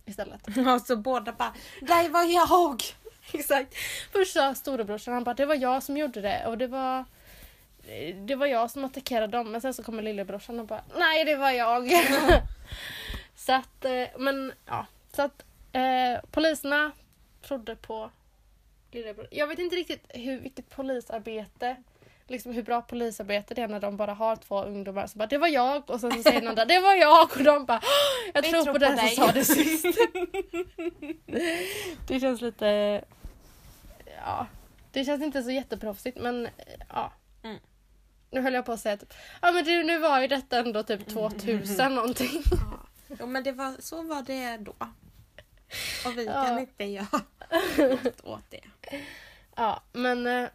Istället. 0.05 0.47
Och 0.75 0.81
så 0.81 0.95
båda 0.95 1.31
bara 1.31 1.53
Det 1.81 2.09
var 2.09 2.23
jag! 2.23 2.83
Exakt. 3.33 3.75
Först 4.11 4.33
sa 4.33 4.55
storebrorsan 4.55 5.13
han 5.13 5.23
bara 5.23 5.35
det 5.35 5.45
var 5.45 5.55
jag 5.55 5.83
som 5.83 5.97
gjorde 5.97 6.21
det 6.21 6.47
och 6.47 6.57
det 6.57 6.67
var 6.67 7.05
det 8.27 8.35
var 8.35 8.45
jag 8.45 8.71
som 8.71 8.85
attackerade 8.85 9.37
dem 9.37 9.51
men 9.51 9.61
sen 9.61 9.73
så 9.73 9.83
kommer 9.83 10.03
lillebrorsan 10.03 10.59
och 10.59 10.65
bara 10.65 10.83
nej 10.97 11.25
det 11.25 11.35
var 11.35 11.51
jag. 11.51 11.91
så 13.35 13.53
att 13.53 13.85
eh, 13.85 14.07
men 14.17 14.53
ja 14.65 14.85
så 15.15 15.21
att 15.21 15.43
eh, 15.71 16.29
poliserna 16.31 16.91
trodde 17.41 17.75
på 17.75 18.11
lillebror. 18.91 19.27
Jag 19.31 19.47
vet 19.47 19.59
inte 19.59 19.75
riktigt 19.75 20.05
hur, 20.09 20.39
vilket 20.39 20.69
polisarbete 20.69 21.75
Liksom 22.27 22.51
hur 22.51 22.63
bra 22.63 22.81
polisarbete 22.81 23.53
det 23.53 23.61
är 23.61 23.67
när 23.67 23.79
de 23.79 23.97
bara 23.97 24.13
har 24.13 24.35
två 24.35 24.63
ungdomar 24.63 25.07
som 25.07 25.19
bara 25.19 25.27
det 25.27 25.37
var 25.37 25.47
jag 25.47 25.89
och 25.89 25.99
sen 25.99 26.11
så 26.11 26.23
säger 26.23 26.39
den 26.39 26.49
andra 26.49 26.65
det 26.65 26.79
var 26.79 26.95
jag 26.95 27.31
och 27.37 27.43
de 27.43 27.65
bara 27.65 27.81
"Åh, 27.83 28.31
jag 28.33 28.43
tror, 28.43 28.63
tror 28.63 28.65
på 28.65 28.71
på 28.73 28.77
den 28.77 28.97
som 28.97 29.05
dig." 29.05 29.15
sa 29.15 29.31
det 29.31 29.45
sist. 29.45 29.85
det 32.07 32.19
känns 32.19 32.41
lite 32.41 33.01
ja, 34.25 34.47
det 34.91 35.05
känns 35.05 35.23
inte 35.23 35.43
så 35.43 35.51
jätteproffsigt 35.51 36.17
men 36.17 36.47
ja. 36.89 37.13
Mm. 37.43 37.57
nu 38.31 38.41
höll 38.41 38.53
jag 38.53 38.65
på 38.65 38.71
att 38.71 38.79
säga 38.79 38.97
typ, 38.97 39.13
ja 39.41 39.51
men 39.51 39.63
du, 39.63 39.83
nu 39.83 39.97
var 39.99 40.21
ju 40.21 40.27
detta 40.27 40.59
ändå 40.59 40.83
typ 40.83 41.07
2000 41.09 41.95
någonting. 41.95 42.43
Ja. 42.51 42.79
Jo, 43.19 43.25
men 43.25 43.43
det 43.43 43.51
var, 43.51 43.75
så 43.79 44.01
var 44.01 44.21
det 44.21 44.57
då. 44.57 44.73
Och 46.05 46.17
vi 46.17 46.25
Ja. 46.25 46.45
kan 46.45 46.59
inte 46.59 46.83
göra 46.83 47.21
något 47.77 48.21
åt 48.23 48.43
det. 48.49 48.61
Ja, 49.55 49.83
men 49.93 50.27
eh, 50.27 50.49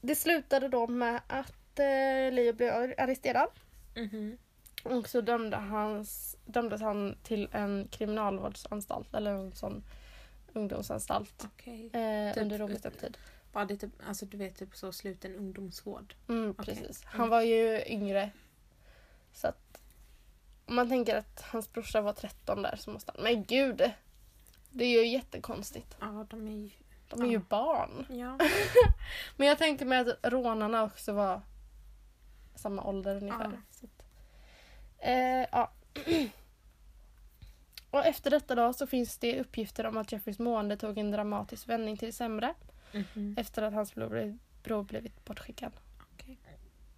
det 0.00 0.14
slutade 0.14 0.68
då 0.68 0.86
med 0.86 1.20
att 1.26 1.78
eh, 1.78 2.32
Leo 2.32 2.52
blev 2.52 2.94
arresterad. 2.98 3.48
Mhm. 3.96 4.38
Och 4.84 5.08
så 5.08 5.20
dömde 5.20 5.56
hans, 5.56 6.36
dömdes 6.46 6.80
han 6.80 7.16
till 7.22 7.48
en 7.52 7.88
kriminalvårdsanstalt, 7.90 9.14
eller 9.14 9.30
en 9.30 9.52
sån 9.52 9.84
ungdomsanstalt. 10.52 11.44
Okej. 11.54 11.90
Eh, 11.92 12.34
Typ- 12.34 12.42
under 12.42 12.62
obestämd 12.62 12.98
tid. 12.98 13.18
Var 13.52 13.64
det 13.64 13.76
typ, 13.76 13.90
alltså 14.08 14.26
du 14.26 14.36
vet 14.36 14.56
typ 14.58 14.76
så 14.76 14.92
sluten 14.92 15.34
ungdomsvård? 15.36 16.14
Mm, 16.28 16.50
Okej. 16.50 16.64
precis. 16.64 17.02
Mm. 17.02 17.12
Han 17.20 17.28
var 17.28 17.42
ju 17.42 17.82
yngre. 17.86 18.30
Så 19.32 19.46
att 19.48 19.80
om 20.66 20.74
man 20.74 20.88
tänker 20.88 21.16
att 21.16 21.40
hans 21.42 21.72
brorsa 21.72 22.00
var 22.00 22.12
13 22.12 22.62
där 22.62 22.76
så 22.76 22.90
måste 22.90 23.12
han... 23.14 23.22
Men 23.24 23.44
gud! 23.44 23.90
Det 24.72 24.84
är 24.84 25.02
ju 25.02 25.06
jättekonstigt. 25.08 25.96
Ja, 26.00 26.26
de 26.30 26.48
är 26.48 26.52
ju... 26.56 26.70
De 27.08 27.22
är 27.22 27.26
ju 27.26 27.32
Ja. 27.32 27.40
barn. 27.48 28.06
Ja. 28.10 28.38
Men 29.36 29.48
jag 29.48 29.58
tänker 29.58 29.86
mig 29.86 29.98
att 29.98 30.32
rånarna 30.32 30.82
också 30.82 31.12
var 31.12 31.40
samma 32.54 32.84
ålder 32.84 33.16
ungefär. 33.16 33.50
Ja. 33.80 33.88
Eh, 34.98 35.46
ja. 35.52 35.70
Och 37.90 38.06
efter 38.06 38.30
detta 38.30 38.54
då 38.54 38.72
så 38.72 38.86
finns 38.86 39.18
det 39.18 39.40
uppgifter 39.40 39.86
om 39.86 39.96
att 39.96 40.12
Jeffreys 40.12 40.38
mående 40.38 40.76
tog 40.76 40.98
en 40.98 41.10
dramatisk 41.10 41.68
vändning 41.68 41.96
till 41.96 42.06
det 42.08 42.12
sämre 42.12 42.54
Mhm. 42.94 43.34
efter 43.38 43.62
att 43.62 43.72
hans 43.74 43.94
bror 43.94 44.38
bror 44.62 44.82
blivit 44.82 45.24
bortskickad. 45.24 45.72
Okej. 46.12 46.38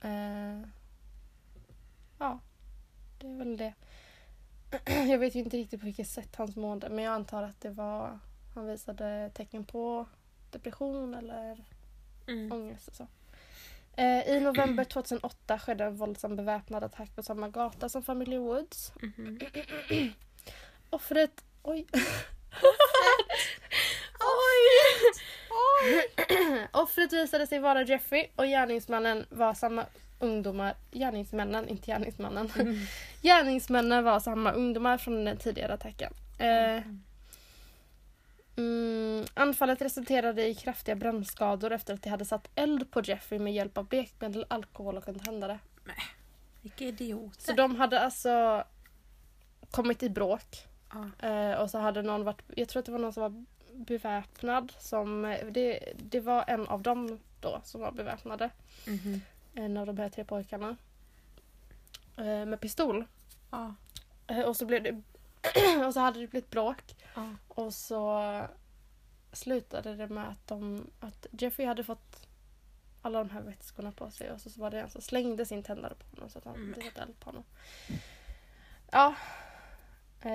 Eh, 0.01 0.61
ja, 2.19 2.39
det 3.21 3.27
är 3.27 3.39
väl 3.39 3.57
det. 3.57 3.75
Jag 5.11 5.19
vet 5.19 5.35
ju 5.35 5.39
inte 5.39 5.57
riktigt 5.57 5.81
på 5.81 5.87
vilket 5.87 6.09
sätt 6.09 6.37
hans 6.37 6.57
mående 6.57 6.89
men 6.89 7.05
jag 7.05 7.15
antar 7.15 7.43
att 7.43 7.61
det 7.61 7.71
var 7.71 8.19
han 8.55 8.67
visade 8.67 9.31
tecken 9.35 9.65
på 9.65 10.07
depression 10.51 11.15
eller 11.15 11.65
Mm. 12.27 12.53
ångest 12.53 12.89
och 12.89 12.95
så. 12.95 13.07
Eh, 13.97 14.29
I 14.29 14.41
november 14.41 14.85
2008 14.93 15.59
skedde 15.59 15.85
en 15.85 15.97
våldsam 15.97 16.37
beväpnad 16.37 16.85
attack 16.85 17.17
på 17.17 17.23
samma 17.23 17.49
gata 17.49 17.89
som 17.89 18.03
familjen 18.03 18.43
Woods. 18.43 18.93
Mhm. 19.03 19.39
Offret... 20.91 21.45
Oj! 21.63 21.87
Offret 26.73 27.13
visade 27.13 27.47
sig 27.47 27.59
vara 27.59 27.83
Jeffrey 27.83 28.27
och 28.37 28.45
gärningsmannen 28.45 29.27
var 29.31 29.55
samma 29.55 29.87
ungdomar. 30.25 30.75
Gärningsmännen, 30.91 31.69
inte 31.69 31.87
gärningsmannen. 31.87 32.51
Mm. 32.59 32.77
Gärningsmännen 33.23 34.05
var 34.05 34.21
samma 34.21 34.53
ungdomar 34.53 34.99
från 34.99 35.25
den 35.25 35.37
tidigare 35.37 35.75
attacken. 35.75 36.13
Eh, 36.39 36.83
Mm, 38.57 39.25
anfallet 39.35 39.83
resulterade 39.83 40.47
i 40.49 40.55
kraftiga 40.55 40.95
brännskador 40.95 41.73
efter 41.73 41.95
att 41.95 42.03
de 42.03 42.11
hade 42.11 42.25
satt 42.25 42.51
eld 42.55 42.91
på 42.91 43.01
Jeffrey 43.01 43.41
med 43.41 43.55
hjälp 43.55 43.79
av 43.79 43.89
blekmedel, 43.89 44.47
alkohol 44.49 44.97
och 44.97 45.09
en 45.09 45.19
tändare. 45.19 45.59
Vilka 46.63 46.85
idioter. 46.85 47.41
Så 47.41 47.53
de 47.53 47.77
hade 47.77 48.01
alltså 48.01 48.65
kommit 49.71 50.03
i 50.03 50.11
bråk. 50.11 50.67
Ja. 50.93 51.29
Eh, 51.29 51.55
och 51.55 51.71
så 51.71 51.79
hade 51.79 52.03
någon 52.03 52.25
varit, 52.25 52.43
jag 52.57 52.69
tror 52.69 52.81
att 52.81 52.87
det 52.87 52.93
var 52.93 52.99
någon 52.99 53.13
som 53.13 53.23
var 53.23 53.45
beväpnad. 53.73 54.73
Som, 54.79 55.37
det, 55.51 55.93
det 55.97 56.21
var 56.21 56.45
en 56.47 56.67
av 56.67 56.83
dem 56.83 57.21
då 57.41 57.61
som 57.65 57.81
var 57.81 57.93
beväpnade. 57.93 58.51
Mhm. 58.87 59.21
En 59.55 59.77
av 59.77 59.87
de 59.87 59.99
här 59.99 60.09
tre 60.09 60.25
pojkarna. 60.25 60.77
Eh, 62.17 62.47
med 62.47 62.61
pistol. 62.61 63.05
Ja. 63.51 63.75
Eh, 64.27 64.41
och 64.41 64.57
så 64.57 64.67
blev 64.67 64.83
det 64.83 65.03
och 65.87 65.95
så 65.95 66.01
hade 66.01 66.21
det 66.21 66.27
blivit 66.27 66.51
bråk. 66.51 66.97
Ja. 67.15 67.29
Och 67.49 67.75
så 67.75 68.23
slutade 69.33 69.97
det 69.97 70.09
med 70.09 70.29
att, 70.29 70.47
de, 70.47 70.91
att 71.01 71.27
Jeffrey 71.31 71.67
hade 71.69 71.85
fått 71.85 72.27
alla 73.03 73.19
de 73.19 73.31
här 73.31 73.41
vätskorna 73.43 73.93
på 73.93 74.11
sig 74.11 74.31
och 74.31 74.41
så, 74.41 74.51
så 74.51 74.61
var 74.61 74.71
det 74.71 74.81
en 74.81 74.91
som 74.91 75.01
slängde 75.01 75.47
sin 75.47 75.63
tändare 75.63 75.95
på 75.95 76.17
honom 76.17 76.31
så 76.31 76.39
att 76.39 76.45
han 76.45 76.55
Mm. 76.55 76.75
satte 76.75 77.01
eld 77.03 77.21
på 77.21 77.29
honom. 77.31 77.45
Ja. 78.91 79.15
Eh, 80.21 80.31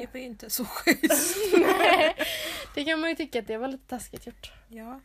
Det 0.00 0.08
var 0.12 0.20
ju 0.20 0.26
inte 0.26 0.50
så 0.50 0.64
schysst. 0.64 1.36
nej, 1.58 2.14
det 2.74 2.84
kan 2.84 3.00
man 3.00 3.10
ju 3.10 3.16
tycka 3.16 3.38
att 3.38 3.46
det 3.46 3.56
var 3.58 3.68
lite 3.68 3.88
taskigt 3.88 4.26
gjort. 4.26 4.52
Ja, 4.68 5.00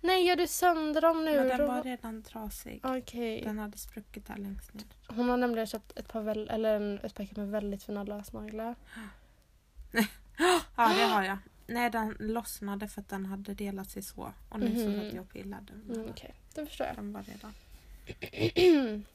Nej, 0.00 0.26
gör 0.26 0.36
du 0.36 0.46
sönder 0.46 1.00
dem 1.00 1.24
nu? 1.24 1.36
men 1.36 1.48
den 1.48 1.66
var 1.68 1.82
redan 1.82 2.22
trasig. 2.22 2.80
Okej. 2.84 3.42
Den 3.44 3.58
hade 3.58 3.78
spruckit 3.78 4.26
där 4.26 4.36
längst 4.36 4.74
ner. 4.74 4.84
Hon 5.08 5.28
har 5.28 5.36
nämligen 5.36 5.66
köpt 5.66 5.98
ett 5.98 6.08
par 6.08 6.20
väl, 6.20 6.48
eller 6.50 6.76
en, 6.76 6.98
ett 7.02 7.14
paket 7.14 7.36
med 7.36 7.48
väldigt 7.50 7.82
fina 7.82 8.04
lösnaglar. 8.04 8.74
Ja, 10.76 10.88
det 10.96 11.02
har 11.04 11.22
jag. 11.22 11.38
Nej, 11.66 11.90
den 11.90 12.16
lossnade 12.18 12.88
för 12.88 13.00
att 13.00 13.08
den 13.08 13.26
hade 13.26 13.54
delat 13.54 13.90
sig 13.90 14.02
så. 14.02 14.32
Och 14.48 14.60
nu 14.60 14.74
så 14.76 14.88
Mhm. 14.88 15.00
satt 15.04 15.14
jag 15.14 15.22
och 15.22 15.30
pillade. 15.30 15.72
Mm, 15.72 16.06
Okej, 16.10 16.34
det 16.54 16.66
förstår 16.66 16.86
jag. 16.86 16.96
Den 16.96 17.12
var 17.12 17.22
redan... 17.22 17.54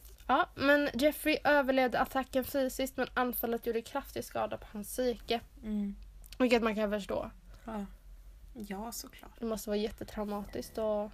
ja, 0.27 0.49
men 0.55 0.89
Jeffrey 0.93 1.37
överlevde 1.43 1.99
attacken 1.99 2.43
fysiskt 2.43 2.97
men 2.97 3.07
anfallet 3.13 3.65
gjorde 3.65 3.81
kraftig 3.81 4.23
skada 4.23 4.57
på 4.57 4.65
hans 4.73 4.87
psyke. 4.87 5.39
Mm. 5.63 5.95
Vilket 6.39 6.63
man 6.63 6.75
kan 6.75 6.91
förstå. 6.91 7.31
Ja. 7.65 7.85
Ja, 8.55 8.91
såklart. 8.91 9.39
Det 9.39 9.45
måste 9.45 9.69
vara 9.69 9.77
jättetraumatiskt 9.77 10.77
att 10.77 11.11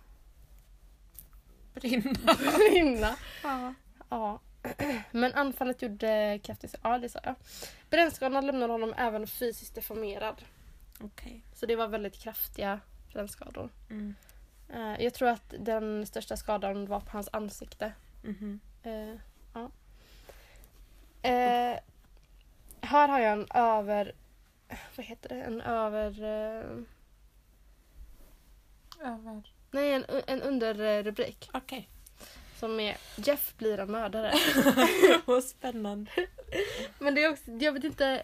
Brinna. 1.74 2.14
brinna. 2.70 3.16
Ja. 3.44 3.74
Ja. 4.10 4.40
Men 5.12 5.34
anfallet 5.34 5.82
gjorde 5.82 6.40
kraftig 6.44 6.70
skada. 6.70 6.90
Ja, 6.90 6.98
det 7.00 7.10
sa 7.10 7.20
jag. 7.24 7.36
Brännskadorna 7.90 8.42
lämnade 8.42 8.74
honom 8.74 8.94
även 8.98 9.28
fysiskt 9.28 9.76
deformerad. 9.76 10.42
Okej. 11.02 11.44
Så 11.54 11.66
det 11.66 11.76
var 11.76 11.88
väldigt 11.88 12.20
kraftiga 12.20 12.80
brännskador. 13.14 13.70
Mm. 13.90 14.16
Eh, 14.70 15.04
Jag 15.04 15.14
tror 15.14 15.30
att 15.30 15.54
den 15.60 16.06
största 16.06 16.38
skadan 16.38 16.86
var 16.86 17.00
på 17.00 17.12
hans 17.12 17.30
ansikte. 17.34 17.94
Mhm. 18.24 18.60
Eh, 18.84 19.16
ja. 19.54 19.72
Eh, 21.30 21.80
här 22.82 23.08
har 23.08 23.20
jag 23.20 23.32
en 23.34 23.48
över... 23.54 24.12
Vad 24.96 25.06
heter 25.06 25.30
det? 25.30 25.42
En 25.44 25.62
över... 25.62 26.86
Över. 29.04 29.54
nej, 29.72 29.94
en, 29.94 30.06
en 30.28 30.42
underrubrik. 30.42 31.50
Okej. 31.54 31.90
Som 32.60 32.80
är 32.80 32.98
Jeff 33.16 33.54
blir 33.58 33.78
en 33.78 33.92
mördare. 33.92 34.34
Vad 35.26 35.44
spännande. 35.44 36.12
Men 37.00 37.16
det 37.16 37.24
är 37.24 37.32
också, 37.32 37.52
jag 37.52 37.72
vet 37.72 37.84
inte. 37.84 38.24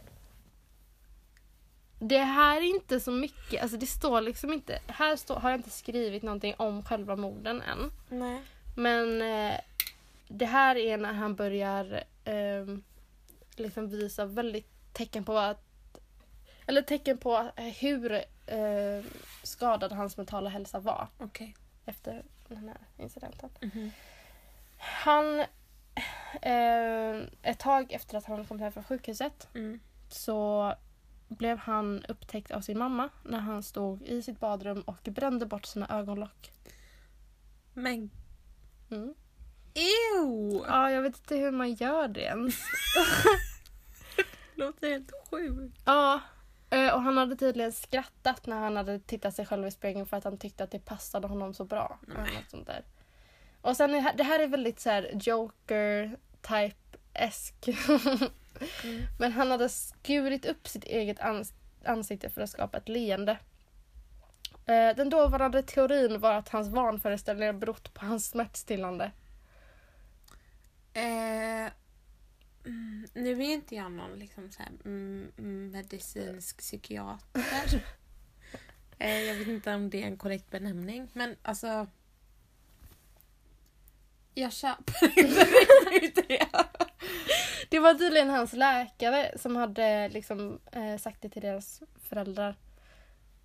Det 2.00 2.18
här 2.18 2.58
är 2.58 2.76
inte 2.76 3.00
så 3.00 3.12
mycket, 3.12 3.62
alltså 3.62 3.78
det 3.78 3.86
står 3.86 4.22
liksom 4.22 4.54
inte, 4.54 4.80
här 4.88 5.16
står, 5.16 5.36
har 5.36 5.50
jag 5.50 5.60
inte 5.60 5.70
skrivit 5.70 6.24
någonting 6.24 6.54
om 6.58 6.84
själva 6.84 7.16
morden 7.16 7.62
än. 7.62 7.92
Nej. 8.10 8.42
Men 8.76 9.22
eh, 9.22 9.60
det 10.28 10.46
här 10.46 10.76
är 10.76 10.98
när 10.98 11.14
han 11.14 11.36
börjar 11.36 12.04
eh, 12.24 12.78
liksom 13.56 13.90
visa 13.90 14.26
väldigt 14.26 14.94
tecken 14.94 15.26
på 15.26 15.38
att 15.38 15.64
eller 16.66 16.82
tecken 16.82 17.18
på 17.18 17.52
hur 17.80 18.24
eh, 18.48 19.06
skadad 19.44 19.92
hans 19.92 20.18
mentala 20.18 20.50
hälsa 20.50 20.80
var 20.80 21.08
Okej. 21.18 21.56
efter 21.86 22.24
den 22.48 22.58
här 22.58 22.78
incidenten. 22.98 23.50
Mhm. 23.62 23.92
Han, 24.78 25.40
eh, 26.42 27.28
ett 27.42 27.60
tag 27.60 27.92
efter 27.92 28.18
att 28.18 28.26
han 28.26 28.46
kom 28.46 28.60
hem 28.60 28.72
från 28.72 28.84
sjukhuset 28.84 29.48
Mm. 29.56 29.80
så 30.10 30.74
blev 31.28 31.58
han 31.58 32.06
upptäckt 32.06 32.52
av 32.52 32.62
sin 32.62 32.78
mamma 32.80 33.10
när 33.24 33.40
han 33.40 33.64
stod 33.64 34.02
i 34.02 34.22
sitt 34.22 34.40
badrum 34.40 34.82
och 34.82 35.00
brände 35.04 35.46
bort 35.46 35.66
sina 35.66 35.88
ögonlock. 36.00 36.52
Men 37.74 38.10
Mm. 38.92 39.14
ew! 39.74 40.64
Ja, 40.68 40.92
jag 40.92 41.02
vet 41.02 41.18
inte 41.18 41.36
hur 41.36 41.52
man 41.52 41.74
gör 41.74 42.08
det 42.08 42.22
ens. 42.22 42.56
låter 44.56 44.90
helt 44.90 45.12
sjukt. 45.30 45.82
Ja, 45.86 46.20
och 46.70 47.02
han 47.02 47.18
hade 47.18 47.36
tydligen 47.36 47.72
skrattat 47.72 48.46
när 48.46 48.60
han 48.60 48.76
hade 48.78 49.00
tittat 49.00 49.36
sig 49.36 49.46
själv 49.46 49.68
i 49.68 49.72
spegeln 49.72 50.06
för 50.06 50.18
att 50.18 50.24
han 50.24 50.38
tyckte 50.38 50.64
att 50.64 50.72
det 50.72 50.80
passade 50.80 51.28
honom 51.28 51.54
så 51.54 51.66
bra. 51.66 52.00
något 52.08 52.50
sånt 52.52 52.68
där. 52.68 52.84
Och 53.62 53.78
sen 53.78 53.92
det 54.18 54.24
här, 54.24 54.40
är 54.40 54.48
väldigt 54.48 54.80
så 54.80 54.90
här 54.90 55.12
Joker 55.22 56.18
type-esk. 56.42 57.54
Mm. 58.84 59.04
Men 59.20 59.32
han 59.32 59.52
hade 59.52 59.70
skurit 59.70 60.46
upp 60.46 60.68
sitt 60.68 60.84
eget 60.84 61.20
ans- 61.20 61.54
ansikte 61.86 62.30
för 62.30 62.42
att 62.42 62.50
skapa 62.50 62.78
ett 62.78 62.90
leende. 62.90 63.38
Eh, 64.66 64.96
Den 64.96 65.10
dåvarande 65.10 65.64
teorin 65.64 66.20
var 66.20 66.34
att 66.34 66.50
hans 66.50 66.68
vanföreställningar 66.68 67.54
berott 67.54 67.94
på 67.94 68.06
hans 68.06 68.30
smärtstillande. 68.30 69.12
Eh, 70.94 71.72
mm, 72.68 73.08
nu 73.14 73.32
är 73.32 73.54
inte 73.54 73.76
jag 73.76 73.92
någon 73.92 74.20
liksom 74.20 74.52
så 74.52 74.64
här, 74.64 74.72
mm, 74.86 75.32
mm, 75.38 75.72
medicinsk 75.72 76.58
psykiater. 76.58 77.84
eh, 79.00 79.20
jag 79.20 79.36
vet 79.36 79.48
inte 79.48 79.74
om 79.74 79.90
det 79.90 80.04
är 80.04 80.08
en 80.08 80.18
korrekt 80.18 80.50
benämning. 80.50 81.10
Men 81.14 81.36
alltså... 81.42 81.88
Jag 84.34 84.54
köper 84.54 85.20
inte 86.04 86.22
det. 86.22 86.48
Det 87.70 87.80
var 87.80 87.94
tydligen 87.94 88.30
hans 88.30 88.54
läkare 88.54 89.32
som 89.36 89.56
hade 89.56 90.10
liksom 90.10 90.60
eh, 90.72 90.98
sagt 90.98 91.22
det 91.22 91.30
till 91.30 91.42
deras 91.42 91.82
föräldrar. 92.10 92.56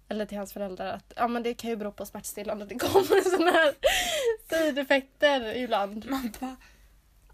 Eller 0.09 0.27
till 0.27 0.39
hans 0.39 0.53
föräldrar 0.53 0.87
att 0.87 1.13
ja, 1.17 1.29
men 1.29 1.43
det 1.43 1.55
kan 1.55 1.71
ju 1.71 1.77
bero 1.77 1.93
på 1.93 2.07
smärtstillande. 2.07 2.67
Det 2.67 2.79
kommer 2.79 3.31
sådana 3.31 3.51
här 3.51 3.75
sideffekter 4.67 5.57
ibland. 5.57 6.11
Man 6.11 6.33
bara, 6.41 6.57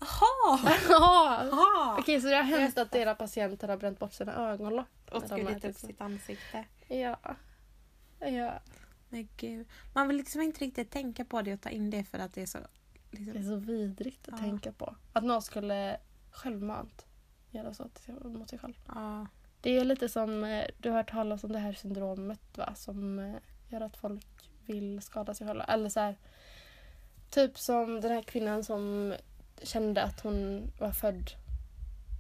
jaha! 0.01 0.77
Ja. 0.89 1.45
jaha. 1.51 1.97
Okej, 1.99 2.21
så 2.21 2.27
det 2.29 2.37
har 2.37 2.43
hänt 2.43 2.79
att 2.79 2.91
deras 2.93 3.19
patienter 3.19 3.69
har 3.69 3.77
bränt 3.77 3.99
bort 3.99 4.13
sina 4.13 4.35
ögonlock. 4.53 4.89
Och 5.13 5.23
skurit 5.23 5.49
upp 5.49 5.65
ätit. 5.65 5.79
sitt 5.79 6.01
ansikte. 6.01 6.65
Ja. 6.89 7.17
Ja. 8.21 8.61
Men 9.09 9.29
gud. 9.37 9.67
Man 9.95 10.09
vill 10.09 10.17
liksom 10.17 10.41
inte 10.41 10.65
riktigt 10.65 10.91
tänka 10.91 11.25
på 11.25 11.43
det 11.43 11.55
och 11.55 11.61
ta 11.61 11.69
in 11.71 11.91
det 11.91 12.05
för 12.05 12.19
att 12.19 12.33
det 12.35 12.43
är 12.43 12.47
så... 12.47 12.59
Det 13.11 13.19
är 13.31 13.35
Liksom, 13.35 13.43
så 13.45 13.57
vidrigt 13.57 14.29
att 14.29 14.35
Ja. 14.39 14.45
tänka 14.45 14.73
på. 14.73 14.97
Att 15.13 15.25
någon 15.25 15.43
skulle 15.43 16.01
självmant 16.31 17.07
göra 17.51 17.75
så 17.75 17.89
mot 18.25 18.51
sig 18.51 18.59
själv. 18.59 18.75
ja. 18.87 19.27
Det 19.61 19.71
är 19.79 19.85
lite 19.85 20.09
som, 20.09 20.45
eh, 20.45 20.65
du 20.79 20.91
har 20.91 20.97
hört 20.97 21.11
talas 21.11 21.45
om 21.45 21.53
det 21.53 21.59
här 21.59 21.73
syndromet 21.73 22.59
va? 22.59 22.75
Som 22.75 23.19
eh, 23.19 23.35
gör 23.69 23.81
att 23.81 23.97
folk 23.97 24.51
vill 24.67 25.03
skada 25.03 25.35
sig 25.35 25.47
själva. 25.47 25.65
Eller 25.65 25.89
så 25.89 26.01
här, 26.01 26.17
typ 27.31 27.59
som 27.59 28.01
den 28.01 28.13
här 28.13 28.23
kvinnan 28.23 28.65
som 28.65 29.15
kände 29.63 30.03
att 30.03 30.21
hon 30.21 30.71
var 30.79 30.93
född 30.93 31.31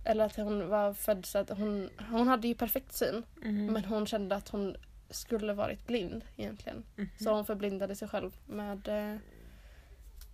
eller 0.04 0.24
att 0.24 0.36
hon 0.36 0.68
var 0.68 0.92
född 0.94 1.26
så 1.26 1.38
att 1.38 1.50
hon, 1.50 1.90
hon 2.10 2.28
hade 2.28 2.48
ju 2.48 2.54
perfekt 2.54 2.92
syn 2.92 3.22
Mhm. 3.42 3.66
men 3.72 3.84
hon 3.84 4.06
kände 4.06 4.36
att 4.36 4.48
hon 4.48 4.76
skulle 5.10 5.52
varit 5.52 5.86
blind 5.86 6.24
egentligen. 6.36 6.84
Mhm. 6.96 7.08
Så 7.20 7.34
hon 7.34 7.44
förblindade 7.46 7.96
sig 7.96 8.08
själv 8.08 8.36
med 8.46 8.88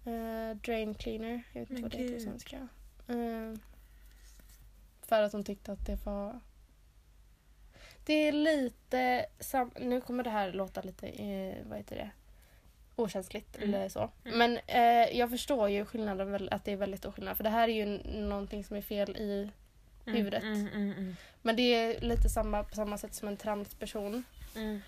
eh, 0.04 0.56
drain 0.56 0.94
cleaner. 0.94 1.42
Jag 1.52 1.60
vet 1.60 1.70
inte 1.70 1.82
vad 1.82 1.90
det 1.90 1.98
heter 1.98 2.14
på 2.14 2.20
svenska. 2.20 2.68
Eh, 3.08 3.54
för 5.02 5.22
att 5.22 5.32
hon 5.32 5.44
tyckte 5.44 5.72
att 5.72 5.86
det 5.86 6.06
var... 6.06 6.40
Det 8.06 8.12
är 8.28 8.32
lite... 8.32 9.26
Sam... 9.40 9.70
Nu 9.80 10.00
kommer 10.00 10.24
det 10.24 10.30
här 10.30 10.52
låta 10.52 10.82
lite... 10.82 11.08
Eh, 11.08 11.56
vad 11.68 11.78
heter 11.78 11.96
det? 11.96 12.10
Okänsligt 12.96 13.56
Mm. 13.56 13.68
eller 13.74 13.88
så. 13.88 14.10
Mm. 14.24 14.38
Men 14.38 14.58
eh, 14.66 15.18
jag 15.18 15.30
förstår 15.30 15.68
ju 15.68 15.84
skillnaden, 15.84 16.48
att 16.50 16.64
det 16.64 16.72
är 16.72 16.76
väldigt 16.76 17.00
stor 17.00 17.12
skillnad. 17.12 17.36
För 17.36 17.44
det 17.44 17.50
här 17.50 17.68
är 17.68 17.72
ju 17.72 17.86
någonting 18.28 18.64
som 18.64 18.76
är 18.76 18.82
fel 18.82 19.16
i 19.16 19.50
Mm, 20.06 20.16
huvudet. 20.18 20.42
Mm, 20.42 20.68
mm, 20.68 21.16
Men 21.42 21.56
det 21.56 21.62
är 21.62 22.00
lite 22.00 22.28
samma 22.28 22.64
på 22.64 22.74
samma 22.74 22.98
sätt 22.98 23.14
som 23.14 23.28
en 23.28 23.36
transperson 23.36 24.24
mm. 24.56 24.80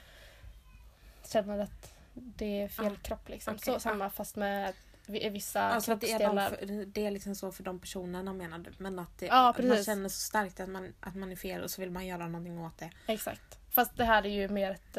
känner 1.24 1.58
att 1.58 1.92
det 2.14 2.60
är 2.60 2.68
fel 2.68 2.86
Ah, 2.92 2.96
kropp. 3.02 3.28
Liksom. 3.28 3.54
okej, 3.54 3.74
så 3.74 3.80
samma 3.80 4.10
fast 4.10 4.36
med 4.36 4.72
vi- 5.06 5.28
vissa 5.28 5.60
Alltså 5.62 5.92
att 5.92 6.00
det 6.00 6.12
är, 6.12 6.18
de, 6.18 6.48
för- 6.50 6.84
det 6.86 7.06
är 7.06 7.10
liksom 7.10 7.34
så 7.34 7.52
för 7.52 7.62
de 7.62 7.78
personerna 7.78 8.32
menar 8.32 8.58
du? 8.58 8.70
Men 8.78 8.98
att, 8.98 9.18
det, 9.18 9.26
Ja, 9.26 9.54
man 9.62 9.84
känner 9.84 10.08
så 10.08 10.20
starkt 10.20 10.60
att 10.60 10.68
man, 10.68 10.94
att 11.00 11.16
man 11.16 11.32
är 11.32 11.36
fel 11.36 11.62
och 11.62 11.70
så 11.70 11.80
vill 11.80 11.90
man 11.90 12.06
göra 12.06 12.26
någonting 12.28 12.58
åt 12.58 12.78
det. 12.78 12.90
Exakt. 13.06 13.58
Fast 13.70 13.96
det 13.96 14.04
här 14.04 14.26
är 14.26 14.30
ju 14.30 14.48
mer 14.48 14.70
ett... 14.70 14.96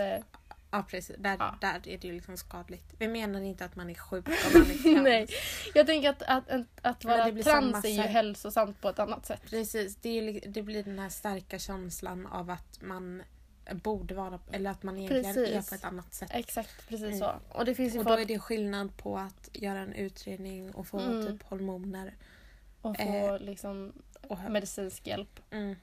Ja 0.72 0.84
precis, 0.90 1.16
där, 1.20 1.36
Ja. 1.40 1.56
där 1.62 1.76
är 1.88 1.98
det 1.98 2.08
ju 2.08 2.14
liksom 2.14 2.38
skadligt. 2.38 2.94
Vi 3.00 3.08
menar 3.08 3.42
inte 3.42 3.66
att 3.66 3.76
man 3.76 3.90
är 3.90 3.94
sjuk 3.94 4.28
om 4.28 4.34
man 4.54 4.62
är 4.62 4.66
trans. 4.84 5.04
Nej. 5.04 5.28
jag 5.74 5.86
tänker 5.88 6.10
att, 6.10 6.22
att, 6.22 6.50
att, 6.50 6.66
att 6.82 7.06
vara 7.06 7.24
trans 7.32 7.46
samma 7.46 7.78
är 7.80 7.88
ju 7.90 8.02
hälsosamt 8.02 8.82
på 8.82 8.90
ett 8.90 9.00
annat 9.00 9.26
sätt. 9.26 9.42
Precis, 9.50 9.96
det, 9.96 10.10
är, 10.18 10.22
li- 10.22 10.44
det 10.48 10.62
blir 10.64 10.84
den 10.84 11.00
här 11.00 11.10
starka 11.10 11.60
känslan 11.60 12.26
av 12.28 12.50
att 12.50 12.82
man 12.82 13.24
borde 13.72 14.16
vara, 14.16 14.40
eller 14.52 14.70
att 14.70 14.84
man 14.84 14.98
egentligen 14.98 15.26
är 15.26 15.34
Precis. 15.54 15.70
på 15.70 15.76
ett 15.76 15.84
annat 15.86 16.14
sätt. 16.14 16.30
Exakt, 16.34 16.88
precis 16.88 17.06
Mm. 17.08 17.20
så. 17.20 17.34
Och 17.52 17.66
det 17.66 17.76
finns 17.76 17.96
ju 17.96 18.00
Och 18.00 18.06
då 18.06 18.10
folk 18.12 18.22
är 18.22 18.26
det 18.26 18.40
skillnad 18.40 18.98
på 18.98 19.18
att 19.18 19.50
göra 19.54 19.80
en 19.80 19.94
utredning 19.94 20.72
och 20.76 20.88
få 20.88 21.00
Mm. 21.00 21.28
typ 21.28 21.44
hormoner. 21.44 22.14
att 22.82 22.98
få 22.98 23.04
eh, 23.36 23.40
liksom 23.40 23.94
Och, 24.22 24.40
medicinsk 24.50 25.08
hjälp. 25.08 25.40
mm. 25.52 25.76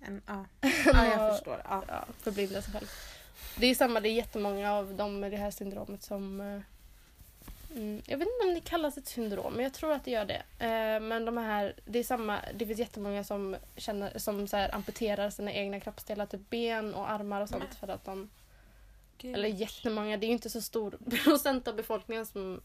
en, 0.00 0.22
ja. 0.26 0.44
ja, 0.86 1.04
jag 1.06 1.36
förstår. 1.36 1.62
Ja. 1.64 1.84
Ja, 1.88 2.04
förblinda 2.18 2.62
sig 2.62 2.72
själv. 2.72 2.86
Det 3.56 3.66
är 3.66 3.74
samma, 3.74 4.00
det 4.00 4.08
är 4.08 4.12
jättemånga 4.12 4.72
av 4.72 4.94
dem 4.94 5.20
med 5.20 5.30
det 5.30 5.36
här 5.36 5.50
syndromet 5.50 6.02
som... 6.02 6.40
eh, 6.40 6.60
Mm, 7.70 8.02
jag 8.06 8.18
vet 8.18 8.28
inte 8.28 8.48
om 8.48 8.54
det 8.54 8.60
kallas 8.60 8.98
ett 8.98 9.06
syndrom, 9.08 9.52
men 9.54 9.62
jag 9.62 9.74
tror 9.74 9.92
att 9.92 10.04
det 10.04 10.10
gör 10.10 10.24
det. 10.24 10.42
Eh, 10.58 11.00
men 11.00 11.24
de 11.24 11.36
här, 11.36 11.74
det 11.84 11.98
är 11.98 12.04
samma, 12.04 12.40
det 12.54 12.66
finns 12.66 12.78
jättemånga 12.78 13.24
som, 13.24 13.56
känner, 13.76 14.18
som 14.18 14.48
så 14.48 14.56
här, 14.56 14.74
amputerar 14.74 15.30
sina 15.30 15.52
egna 15.52 15.80
kroppsdelar, 15.80 16.26
typ 16.26 16.50
ben 16.50 16.94
och 16.94 17.10
armar 17.10 17.40
och 17.40 17.48
sånt 17.48 17.74
för 17.74 17.88
att 17.88 18.04
de... 18.04 18.30
Gud. 19.18 19.34
Eller 19.34 19.48
jättemånga, 19.48 20.16
det 20.16 20.26
är 20.26 20.28
ju 20.28 20.32
inte 20.32 20.50
så 20.50 20.62
stor 20.62 20.98
procent 21.24 21.68
av 21.68 21.76
befolkningen 21.76 22.26
som 22.26 22.60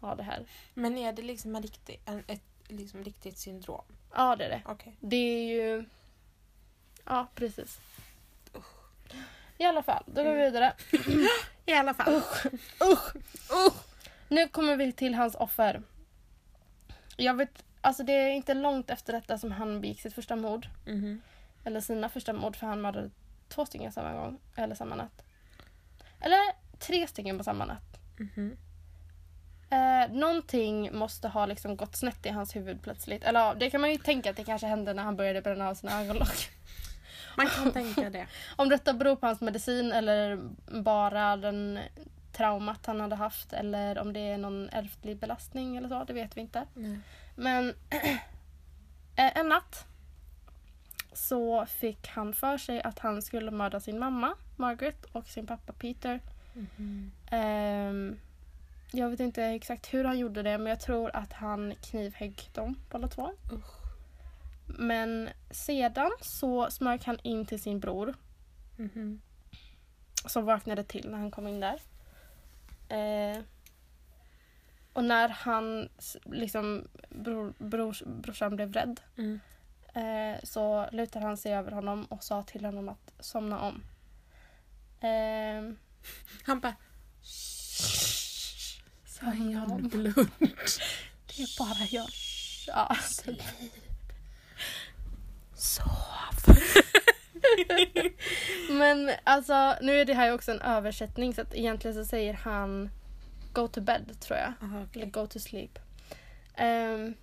har 0.00 0.16
det 0.16 0.22
här. 0.22 0.46
Men 0.74 0.98
är 0.98 1.12
det 1.12 1.22
liksom 1.22 1.56
en 1.56 1.62
riktig, 1.62 2.00
en, 2.04 2.24
ett 2.26 2.42
liksom 2.68 3.04
riktigt 3.04 3.38
syndrom? 3.38 3.84
Ja, 4.14 4.36
det 4.36 4.44
är 4.44 4.48
det. 4.48 4.62
Okej. 4.66 4.96
Det 5.00 5.16
är 5.16 5.54
ju... 5.54 5.84
Ja, 7.04 7.26
precis. 7.34 7.80
I 9.58 9.64
alla 9.64 9.82
fall, 9.82 10.02
då 10.06 10.22
går 10.24 10.32
vi 10.32 10.44
vidare. 10.44 10.72
I 11.66 11.72
alla 11.72 11.94
fall. 11.94 12.14
Usch, 12.14 12.46
usch, 12.82 13.16
usch. 13.66 13.74
Nu 14.28 14.48
kommer 14.48 14.76
vi 14.76 14.92
till 14.92 15.14
hans 15.14 15.34
offer. 15.34 15.82
Jag 17.16 17.34
vet, 17.34 17.64
alltså 17.80 18.02
det 18.02 18.12
är 18.12 18.30
inte 18.30 18.54
långt 18.54 18.90
efter 18.90 19.12
detta 19.12 19.38
som 19.38 19.52
han 19.52 19.80
begick 19.80 20.00
sitt 20.00 20.14
första 20.14 20.36
mord. 20.36 20.68
Mhm. 20.86 21.20
Eller 21.64 21.80
sina 21.80 22.08
första 22.08 22.32
mord 22.32 22.56
för 22.56 22.66
han 22.66 22.80
mördade 22.80 23.10
två 23.48 23.66
stycken 23.66 23.92
samma 23.92 24.12
gång. 24.12 24.38
Eller 24.56 24.74
samma 24.74 24.94
natt. 24.94 25.22
Eller 26.20 26.40
tre 26.78 27.06
stycken 27.06 27.38
på 27.38 27.44
samma 27.44 27.64
natt. 27.64 28.00
Mhm. 28.18 28.56
Eh, 29.70 30.10
någonting 30.12 30.98
måste 30.98 31.28
ha 31.28 31.46
liksom 31.46 31.76
gått 31.76 31.96
snett 31.96 32.26
i 32.26 32.28
hans 32.28 32.56
huvud 32.56 32.82
plötsligt. 32.82 33.24
Eller 33.24 33.40
ja, 33.40 33.54
det 33.54 33.70
kan 33.70 33.80
man 33.80 33.90
ju 33.90 33.98
tänka 33.98 34.30
att 34.30 34.36
det 34.36 34.44
kanske 34.44 34.66
hände 34.66 34.94
när 34.94 35.02
han 35.02 35.16
började 35.16 35.42
bränna 35.42 35.68
av 35.68 35.74
sina 35.74 36.02
ögonlock. 36.02 36.50
Man 37.36 37.46
kan 37.46 37.72
tänka 37.72 38.10
det. 38.10 38.26
Om 38.56 38.68
detta 38.68 38.94
beror 38.94 39.16
på 39.16 39.26
hans 39.26 39.40
medicin 39.40 39.92
eller 39.92 40.48
bara 40.82 41.36
den 41.36 41.78
traumat 42.32 42.86
han 42.86 43.00
hade 43.00 43.16
haft 43.16 43.52
eller 43.52 43.98
om 43.98 44.12
det 44.12 44.20
är 44.20 44.38
någon 44.38 44.68
ärftlig 44.72 45.18
belastning 45.18 45.76
eller 45.76 45.88
så, 45.88 46.04
det 46.04 46.12
vet 46.12 46.36
vi 46.36 46.40
inte. 46.40 46.66
Nej. 46.74 46.98
Men 47.34 47.68
eh, 49.16 49.38
en 49.38 49.48
natt 49.48 49.86
så 51.12 51.66
fick 51.66 52.08
han 52.08 52.32
för 52.32 52.58
sig 52.58 52.82
att 52.82 52.98
han 52.98 53.22
skulle 53.22 53.50
mörda 53.50 53.80
sin 53.80 53.98
mamma 53.98 54.34
Margaret 54.56 55.04
och 55.04 55.26
sin 55.26 55.46
pappa 55.46 55.72
Peter. 55.72 56.20
Mhm. 56.52 57.12
Ehm, 57.30 58.18
jag 58.92 59.10
vet 59.10 59.20
inte 59.20 59.44
exakt 59.44 59.94
hur 59.94 60.04
han 60.04 60.18
gjorde 60.18 60.42
det 60.42 60.58
men 60.58 60.66
jag 60.66 60.80
tror 60.80 61.16
att 61.16 61.32
han 61.32 61.74
knivhögg 61.82 62.50
dem 62.54 62.76
båda 62.90 63.08
två. 63.08 63.30
Usch. 63.52 63.75
Men 64.66 65.28
sedan 65.50 66.10
så 66.20 66.70
smög 66.70 67.02
han 67.04 67.18
in 67.22 67.46
till 67.46 67.62
sin 67.62 67.80
bror 67.80 68.14
Mhm. 68.76 69.20
som 70.26 70.44
vaknade 70.44 70.84
till 70.84 71.08
när 71.10 71.18
han 71.18 71.30
kom 71.30 71.46
in 71.48 71.60
där. 71.60 71.80
Eh, 72.88 73.42
och 74.92 75.04
när 75.04 75.28
han, 75.28 75.88
liksom, 76.24 76.88
bror, 77.08 77.54
brors, 77.58 78.02
brorsan 78.06 78.56
blev 78.56 78.72
rädd 78.72 79.00
Mm. 79.16 79.40
eh, 79.94 80.40
så 80.44 80.88
lutade 80.92 81.26
han 81.26 81.36
sig 81.36 81.54
över 81.54 81.70
honom 81.72 82.04
och 82.04 82.24
sa 82.24 82.42
till 82.42 82.64
honom 82.64 82.88
att 82.88 83.12
somna 83.20 83.60
om. 83.60 83.82
Eh, 85.00 85.72
Han 86.44 86.60
bara 86.60 86.74
somna 89.06 89.64
om. 89.66 89.88
blund. 89.88 90.28
Det 91.26 91.42
är 91.42 91.58
bara 91.58 91.86
jag. 91.90 92.08
Ja. 92.66 92.96
Sov. 95.56 96.54
Men 98.70 99.10
alltså 99.24 99.76
nu 99.82 100.00
är 100.00 100.04
det 100.04 100.14
här 100.14 100.26
ju 100.26 100.32
också 100.32 100.50
en 100.52 100.60
översättning 100.60 101.34
så 101.34 101.40
att 101.40 101.54
egentligen 101.54 101.94
så 101.94 102.04
säger 102.04 102.32
han 102.34 102.90
Go 103.52 103.68
to 103.68 103.80
bed 103.80 104.20
tror 104.20 104.38
jag. 104.38 104.52
Aha, 104.62 104.76
Eller 104.76 104.86
okej. 104.86 105.10
go 105.10 105.26
to 105.26 105.38
sleep. 105.38 105.78
Ehm, 106.54 107.14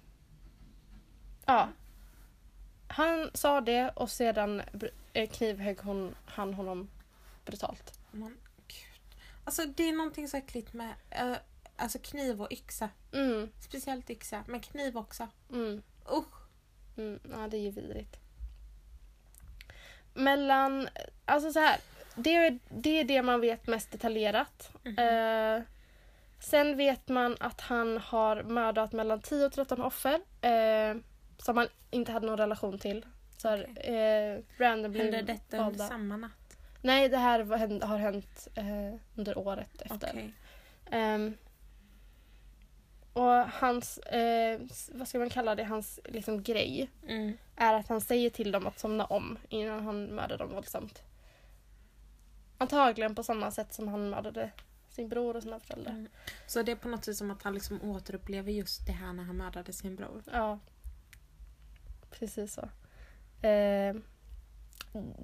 ja. 1.46 1.70
Han 2.88 3.32
sa 3.34 3.62
det 3.62 3.90
och 3.90 4.10
sedan 4.10 4.62
eh, 5.14 5.30
knivhögg 5.30 5.80
hon, 5.80 6.16
han 6.26 6.54
honom 6.54 6.90
brutalt. 7.46 8.00
Men, 8.12 8.38
gud. 8.68 9.18
Alltså 9.44 9.66
det 9.66 9.90
är 9.90 9.94
någonting 9.94 10.28
så 10.28 10.38
äckligt 10.38 10.74
med 10.74 10.94
eh, 11.10 11.36
alltså 11.76 12.00
kniv 12.00 12.42
och 12.42 12.52
yxa. 12.52 12.90
Mm, 13.12 13.50
Speciellt 13.60 14.10
yxa, 14.10 14.44
men 14.48 14.60
kniv 14.60 14.98
också. 14.98 15.28
mm, 15.52 15.84
Usch. 16.12 16.36
mm. 16.98 17.20
Ja, 17.32 17.48
det 17.48 17.58
är 17.58 17.62
ju 17.62 17.72
vidrigt. 17.72 18.18
Mellan, 20.14 20.90
alltså 21.26 21.52
så 21.52 21.60
här. 21.60 21.78
Det 22.16 22.36
är, 22.36 22.60
det 22.70 23.00
är 23.00 23.04
det 23.04 23.22
man 23.22 23.42
vet 23.42 23.68
mest 23.68 23.92
detaljerat. 23.92 24.72
Mhm. 24.84 25.00
Eh, 25.00 25.62
sen 26.40 26.78
vet 26.78 27.08
man 27.08 27.38
att 27.40 27.62
han 27.62 27.98
har 27.98 28.44
mördat 28.44 28.92
mellan 28.92 29.22
10 29.22 29.46
och 29.46 29.54
13 29.54 29.82
offer. 29.82 30.20
Eh, 30.42 30.96
som 31.38 31.58
han 31.58 31.68
inte 31.92 32.12
hade 32.12 32.28
någon 32.28 32.38
relation 32.38 32.80
till. 32.80 33.06
Så 33.38 33.50
här, 33.50 33.68
eh, 33.76 34.44
randomly 34.64 35.00
Hände 35.04 35.22
detta 35.22 35.58
under 35.58 35.64
valda. 35.66 35.88
samma 35.88 36.18
natt? 36.18 36.58
Nej, 36.82 37.10
det 37.10 37.18
här 37.18 37.44
var, 37.44 37.86
har 37.86 37.98
hänt 37.98 38.48
eh, 38.56 39.00
under 39.16 39.38
året 39.38 39.82
efter. 39.82 40.10
Okej. 40.12 40.34
Ehm, 40.92 41.38
Och 43.14 43.50
hans, 43.52 43.98
eh, 43.98 44.60
vad 44.92 45.08
ska 45.08 45.20
man 45.20 45.30
kalla 45.30 45.56
det, 45.56 45.64
hans 45.64 46.00
liksom 46.06 46.44
grej 46.44 46.90
Mm. 47.08 47.38
är 47.56 47.74
att 47.74 47.88
han 47.88 48.02
säger 48.02 48.30
till 48.30 48.52
dem 48.52 48.68
att 48.68 48.80
somna 48.80 49.06
om 49.06 49.38
innan 49.50 49.84
han 49.86 50.06
mördar 50.06 50.38
dem 50.38 50.50
våldsamt. 50.54 51.02
Antagligen 52.58 53.16
på 53.16 53.24
samma 53.24 53.52
sätt 53.52 53.74
som 53.74 53.88
han 53.88 54.10
mördade 54.10 54.52
sin 54.90 55.10
bror 55.10 55.36
och 55.36 55.44
sina 55.44 55.60
föräldrar. 55.60 55.92
Mm. 55.92 56.08
Så 56.48 56.62
det 56.64 56.72
är 56.72 56.76
på 56.76 56.88
något 56.88 57.06
sätt 57.06 57.18
som 57.18 57.32
att 57.32 57.44
han 57.44 57.54
liksom 57.54 57.82
återupplever 57.82 58.52
just 58.52 58.86
det 58.88 58.92
här 58.94 59.14
när 59.14 59.24
han 59.24 59.38
mördade 59.38 59.74
sin 59.74 59.96
bror. 59.96 60.24
Ja. 60.34 60.60
Precis 62.12 62.54
så. 62.54 62.70
Eh, 63.48 63.96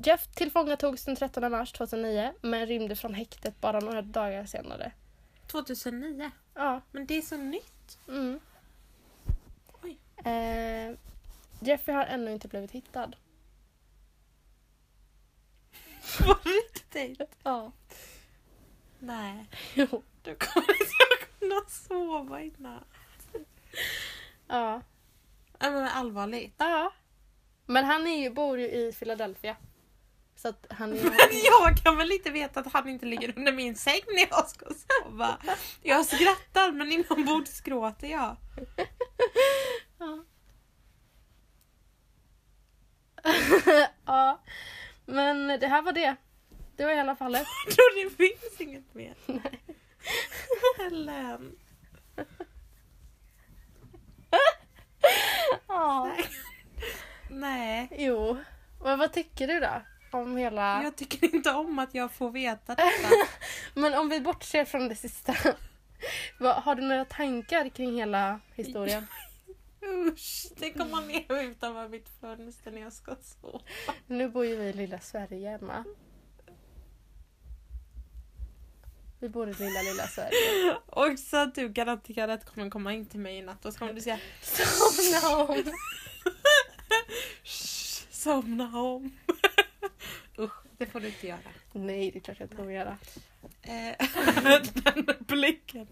Jeff 0.04 0.28
tillfångatogs 0.28 1.06
den 1.06 1.16
13 1.16 1.52
mars 1.52 1.72
2009 1.72 2.34
men 2.42 2.66
rymde 2.66 2.96
från 2.96 3.14
häktet 3.14 3.62
bara 3.62 3.80
några 3.80 4.02
dagar 4.02 4.46
senare. 4.46 4.92
2009. 5.48 6.32
Ja. 6.54 6.82
Men 6.92 7.06
det 7.06 7.18
är 7.18 7.22
så 7.22 7.38
nytt. 7.38 7.74
Mm. 8.08 8.40
Oj. 9.84 9.98
Eh, 10.32 10.96
Jeffrey 11.60 11.96
har 11.96 12.06
ännu 12.06 12.32
inte 12.34 12.48
blivit 12.48 12.72
hittad. 12.72 13.16
På 16.20 16.36
riktigt? 16.44 17.36
Ja. 17.44 17.72
Nej. 19.00 19.46
Jo. 19.74 20.04
Då 20.24 20.36
kommer 20.36 20.82
inte 20.82 21.28
kunna 21.40 21.62
sova 21.68 22.42
i 22.42 22.54
natt. 22.58 22.84
Ja. 24.48 24.82
Nej 25.60 25.72
men 25.72 25.88
allvarligt. 25.88 26.54
Ja. 26.58 26.94
Men 27.66 27.86
han 27.86 28.08
är 28.08 28.22
ju, 28.22 28.30
bor 28.30 28.60
ju 28.60 28.68
i 28.68 28.94
Philadelphia. 28.94 29.56
Så 30.42 30.48
att 30.48 30.66
han 30.70 30.96
jag 31.46 31.78
kan 31.84 31.98
väl 31.98 32.12
inte 32.12 32.32
veta 32.32 32.60
att 32.60 32.74
han 32.74 32.90
inte 32.90 33.06
ligger 33.06 33.38
under 33.38 33.52
min 33.52 33.76
säng 33.76 34.02
när 34.08 34.28
jag 34.30 34.50
ska 34.50 34.66
sova. 34.66 35.38
Jag 35.84 36.06
skrattar 36.06 36.72
men 36.72 36.92
inombords 36.92 37.62
gråter 37.62 38.08
jag. 38.08 38.36
Ja. 40.00 40.24
ja. 44.06 44.42
Men 45.06 45.48
det 45.48 45.68
här 45.68 45.82
var 45.82 45.92
det. 45.92 46.16
Det 46.76 46.86
var 46.86 46.92
i 46.92 47.00
alla 47.00 47.16
fallet. 47.16 47.48
Jag 47.66 47.76
tror 47.76 48.04
det 48.04 48.16
finns 48.16 48.62
inget 48.62 48.94
mer. 48.94 49.16
Nej. 49.26 49.60
Helen. 50.78 51.56
Ja. 55.68 56.16
Nej. 57.30 57.90
Jo. 57.92 58.38
Men 58.84 59.00
vad 59.00 59.14
tycker 59.14 59.48
du 59.48 59.60
då? 59.60 59.82
Om 60.12 60.38
hela... 60.38 60.84
Jag 60.84 60.96
tycker 60.96 61.36
inte 61.36 61.52
om 61.52 61.80
att 61.80 61.96
jag 61.96 62.12
får 62.12 62.32
veta 62.32 62.76
detta. 62.76 63.10
Men 63.74 63.94
om 63.94 64.10
vi 64.10 64.20
bortser 64.20 64.66
från 64.66 64.90
det 64.90 64.96
sista. 64.96 65.36
har 66.40 66.76
du 66.76 66.82
några 66.82 67.06
tankar 67.06 67.70
kring 67.70 67.96
hela 67.96 68.40
historien? 68.56 69.08
Usch, 69.82 70.52
tänk 70.60 70.80
om 70.80 70.92
man 70.92 71.12
är 71.12 71.44
utanför 71.44 71.88
mitt 71.88 72.10
fönster 72.22 72.72
när 72.72 72.82
jag 72.82 72.94
ska 72.94 73.16
sova. 73.16 73.60
Nu 74.08 74.30
bor 74.30 74.46
ju 74.46 74.56
vi 74.56 74.66
i 74.66 74.74
lilla 74.74 75.00
Sverige, 75.00 75.56
Emma. 75.56 75.84
Vi 79.20 79.30
bor 79.30 79.50
i 79.50 79.54
lilla, 79.54 79.82
lilla 79.82 80.08
Sverige. 80.08 80.78
Och 80.86 81.20
så 81.20 81.38
att 81.38 81.56
du 81.56 81.70
garanterat 81.70 82.46
kommer 82.46 82.70
komma 82.70 82.94
in 82.94 83.06
till 83.06 83.20
mig 83.20 83.38
i 83.38 83.42
natt 83.42 83.66
och 83.66 83.74
så 83.74 83.80
kommer 83.80 83.94
du 83.94 84.02
säga 84.02 84.20
Somna 84.42 85.38
om. 85.38 85.64
Somna 88.12 88.80
om. 88.82 89.12
Usch, 90.40 90.64
det 90.78 90.86
får 90.86 91.00
du 91.00 91.08
inte 91.08 91.28
göra. 91.28 91.40
Nej, 91.74 92.12
det 92.12 92.20
är 92.20 92.22
klart 92.22 92.40
jag 92.40 92.46
inte 92.46 92.56
kommer 92.56 92.72
göra. 92.72 92.98
Eh, 93.62 94.08
Den 94.84 95.06
blicken. 95.20 95.88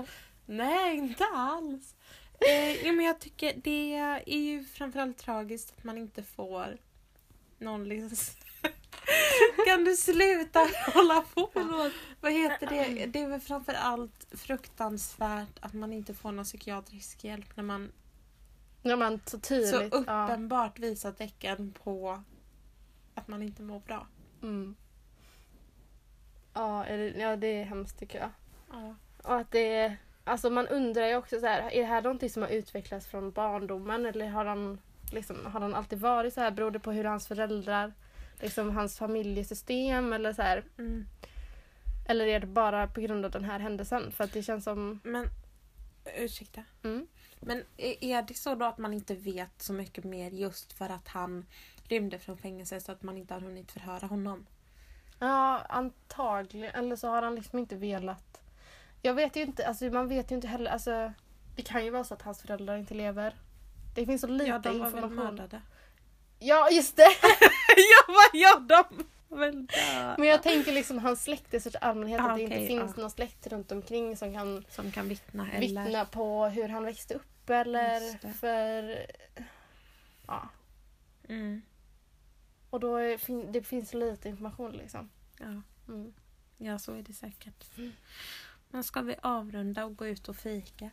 Nej, 0.46 0.98
inte 0.98 1.26
alls. 1.26 1.96
Eh, 2.40 2.86
jo, 2.88 2.94
men 2.94 3.06
jag 3.06 3.20
tycker 3.20 3.54
det 3.64 3.94
är 4.26 4.40
ju 4.40 4.66
framförallt 4.66 5.18
tragiskt 5.18 5.74
att 5.78 5.84
man 5.84 5.98
inte 5.98 6.24
får 6.24 6.78
någon 7.58 7.90
liksom... 7.90 8.18
Kan 9.68 9.84
du 9.84 9.96
sluta 9.96 10.60
hålla 10.94 11.22
på? 11.22 11.50
Vad 12.22 12.34
heter 12.34 12.68
det? 12.68 13.06
Det 13.06 13.20
är 13.22 13.28
väl 13.28 13.40
framförallt 13.40 14.28
fruktansvärt 14.32 15.60
att 15.60 15.74
man 15.74 15.94
inte 15.94 16.14
får 16.14 16.32
någon 16.32 16.46
psykiatrisk 16.46 17.24
hjälp 17.24 17.56
när 17.56 17.64
man 17.64 17.92
Ja, 18.82 18.96
men 18.96 19.20
så 19.26 19.30
så 19.30 19.40
tydligt. 19.40 19.94
ja. 20.08 20.26
uppenbart 20.26 20.80
visar 20.80 21.12
tecken 21.12 21.74
på 21.84 22.24
att 23.14 23.28
man 23.28 23.42
inte 23.44 23.62
mår 23.62 23.80
bra. 23.80 24.08
Mm. 24.42 24.76
Ja, 26.54 26.86
det, 26.88 27.08
ja, 27.08 27.36
det 27.36 27.48
är 27.48 27.64
hemskt 27.64 28.00
tycker 28.00 28.20
jag. 28.20 28.30
Ja. 28.72 28.96
Och 29.24 29.36
att 29.36 29.52
det 29.52 29.76
är, 29.76 29.98
alltså 30.24 30.50
man 30.50 30.68
undrar 30.68 31.08
ju 31.08 31.16
också 31.16 31.40
så 31.40 31.46
här, 31.46 31.72
är 31.72 31.80
det 31.80 31.88
här 31.88 32.02
någonting 32.02 32.30
som 32.30 32.44
har 32.44 32.50
utvecklats 32.50 33.08
från 33.08 33.32
barndomen 33.32 34.06
eller 34.06 34.28
har 34.28 34.46
han, 34.46 34.80
liksom, 35.12 35.46
har 35.46 35.60
han 35.60 35.76
alltid 35.76 36.00
varit 36.00 36.34
så 36.34 36.42
här? 36.42 36.52
Beror 36.52 36.72
det 36.72 36.80
på 36.80 36.92
hur 36.92 37.04
hans 37.04 37.28
föräldrar, 37.28 37.94
liksom 38.40 38.76
hans 38.76 38.98
familjesystem 38.98 40.14
eller 40.14 40.34
så 40.34 40.42
här? 40.42 40.64
Mm. 40.78 41.08
Eller 42.08 42.28
är 42.28 42.40
det 42.40 42.48
bara 42.48 42.88
på 42.88 43.02
grund 43.02 43.26
av 43.26 43.32
den 43.32 43.44
här 43.44 43.60
händelsen? 43.60 44.12
För 44.12 44.24
att 44.24 44.34
det 44.34 44.44
känns 44.44 44.64
som... 44.64 45.00
Men, 45.04 45.30
ursäkta. 46.18 46.64
Mm. 46.84 47.08
Men 47.40 47.64
är 47.78 48.04
är 48.04 48.22
det 48.22 48.34
så 48.34 48.56
då 48.56 48.66
att 48.66 48.78
man 48.78 48.94
inte 48.94 49.16
vet 49.16 49.62
så 49.62 49.74
mycket 49.74 50.04
mer 50.04 50.32
just 50.32 50.74
för 50.74 50.90
att 50.90 51.08
han 51.08 51.46
rymde 51.90 52.20
från 52.20 52.38
fängelse 52.38 52.82
så 52.82 52.92
att 52.92 53.04
man 53.04 53.18
inte 53.18 53.34
har 53.34 53.42
hunnit 53.42 53.72
förhöra 53.72 54.08
honom? 54.08 54.46
Ja, 55.20 55.62
antagligen. 55.70 56.76
Eller 56.76 56.96
så 56.96 57.08
har 57.08 57.22
han 57.22 57.36
liksom 57.36 57.60
inte 57.60 57.76
velat. 57.76 58.42
Jag 59.02 59.14
vet 59.14 59.36
ju 59.36 59.42
inte, 59.42 59.68
alltså 59.68 59.86
man 59.86 60.08
vet 60.08 60.32
ju 60.32 60.36
inte 60.36 60.48
heller. 60.48 60.72
Alltså, 60.72 61.14
det 61.56 61.62
kan 61.62 61.86
ju 61.86 61.92
vara 61.92 62.04
så 62.04 62.14
att 62.14 62.22
hans 62.22 62.42
föräldrar 62.42 62.78
inte 62.78 62.94
lever. 62.94 63.36
Det 63.96 64.06
finns 64.06 64.22
så 64.22 64.28
lite 64.28 64.50
Ja, 64.50 64.60
de 64.60 64.70
var 64.70 64.76
väl 64.76 64.86
information. 64.86 65.16
mördade. 65.16 65.62
Ja, 66.40 66.70
just 66.70 66.96
det! 66.96 67.02
ja, 67.78 68.06
vad 68.08 68.42
ja, 68.42 68.60
de 68.60 69.06
var 69.28 69.38
väl 69.38 69.66
döda. 69.66 70.16
Men 70.18 70.28
jag 70.28 70.44
tänker 70.44 70.72
liksom 70.72 71.00
hans 71.00 71.24
släkt 71.24 71.54
i 71.54 71.60
största 71.60 71.80
allmänhet. 71.80 72.22
Ah, 72.22 72.24
att 72.24 72.36
det 72.36 72.42
inte 72.42 72.56
okej, 72.56 72.68
finns 72.68 72.94
ja. 72.96 73.02
någon 73.02 73.12
släkt 73.12 73.48
runt 73.48 73.72
omkring 73.72 74.18
som 74.18 74.34
kan 74.34 74.66
Som 74.70 74.92
kan 74.92 75.10
vittna 75.10 75.52
eller... 75.52 75.60
vittna 75.60 76.06
på 76.06 76.46
hur 76.46 76.70
han 76.70 76.84
växte 76.84 77.14
upp. 77.14 77.50
Eller 77.50 78.34
för... 78.34 79.06
Ja. 80.28 80.50
Mm. 81.30 81.62
Och 82.78 82.82
då 82.82 82.96
är, 82.96 83.52
det 83.52 83.64
finns 83.64 83.94
lite 83.94 84.30
information 84.30 84.72
liksom. 84.72 85.10
Ja. 85.38 85.62
Mm. 85.88 86.14
ja, 86.58 86.80
så 86.80 86.94
är 86.94 87.02
det 87.02 87.14
säkert. 87.14 87.78
Mm. 87.78 87.92
Men 88.70 88.84
ska 88.84 89.02
vi 89.02 89.16
avrunda 89.22 89.86
och 89.86 89.96
gå 89.96 90.08
ut 90.08 90.30
och 90.30 90.36
fika? 90.36 90.90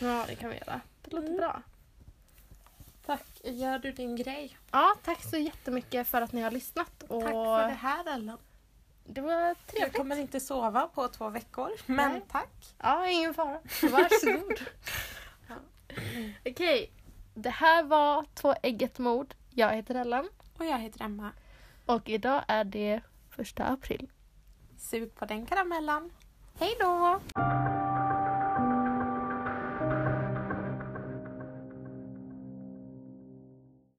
Ja, 0.00 0.24
det 0.28 0.34
kan 0.34 0.50
vi 0.50 0.56
göra. 0.56 0.80
Det 1.02 1.10
låter 1.12 1.26
Mm. 1.28 1.38
bra. 1.40 1.62
Tack. 3.06 3.26
Gör 3.44 3.78
du 3.78 3.92
din 3.92 4.16
grej? 4.16 4.58
Ja, 4.70 4.94
tack 5.04 5.22
så 5.22 5.36
jättemycket 5.36 6.08
för 6.08 6.22
att 6.22 6.32
ni 6.32 6.40
har 6.40 6.50
lyssnat. 6.50 7.02
Och 7.02 7.22
Tack 7.22 7.30
för 7.32 7.66
det 7.68 7.74
här 7.74 8.14
Ellen. 8.14 8.36
det 9.04 9.20
var 9.20 9.32
Jag 9.32 9.66
trevligt. 9.66 9.96
kommer 9.96 10.16
inte 10.16 10.40
sova 10.40 10.88
på 10.88 11.08
två 11.08 11.28
veckor, 11.28 11.70
men 11.86 12.12
Nej. 12.12 12.22
tack. 12.30 12.74
Ja, 12.78 13.08
ingen 13.08 13.34
fara. 13.34 13.60
Varsågod. 13.82 14.60
Ja. 15.48 15.54
Okej, 16.46 16.90
det 17.34 17.50
här 17.50 17.82
var 17.82 18.26
Två 18.34 18.54
ägg 18.62 18.82
ett 18.82 18.98
mord. 18.98 19.34
Jag 19.50 19.72
heter 19.76 19.94
Ellen 19.94 20.28
Och 20.60 20.66
jag 20.66 20.78
heter 20.78 21.04
Emma. 21.04 21.32
och 21.86 22.08
idag 22.08 22.44
är 22.48 22.64
det 22.64 23.00
första 23.30 23.64
april. 23.64 24.10
Sug 24.76 25.14
på 25.14 25.24
den 25.24 25.46
karamellen. 25.46 26.10
Hej 26.58 26.76
då! 26.80 27.20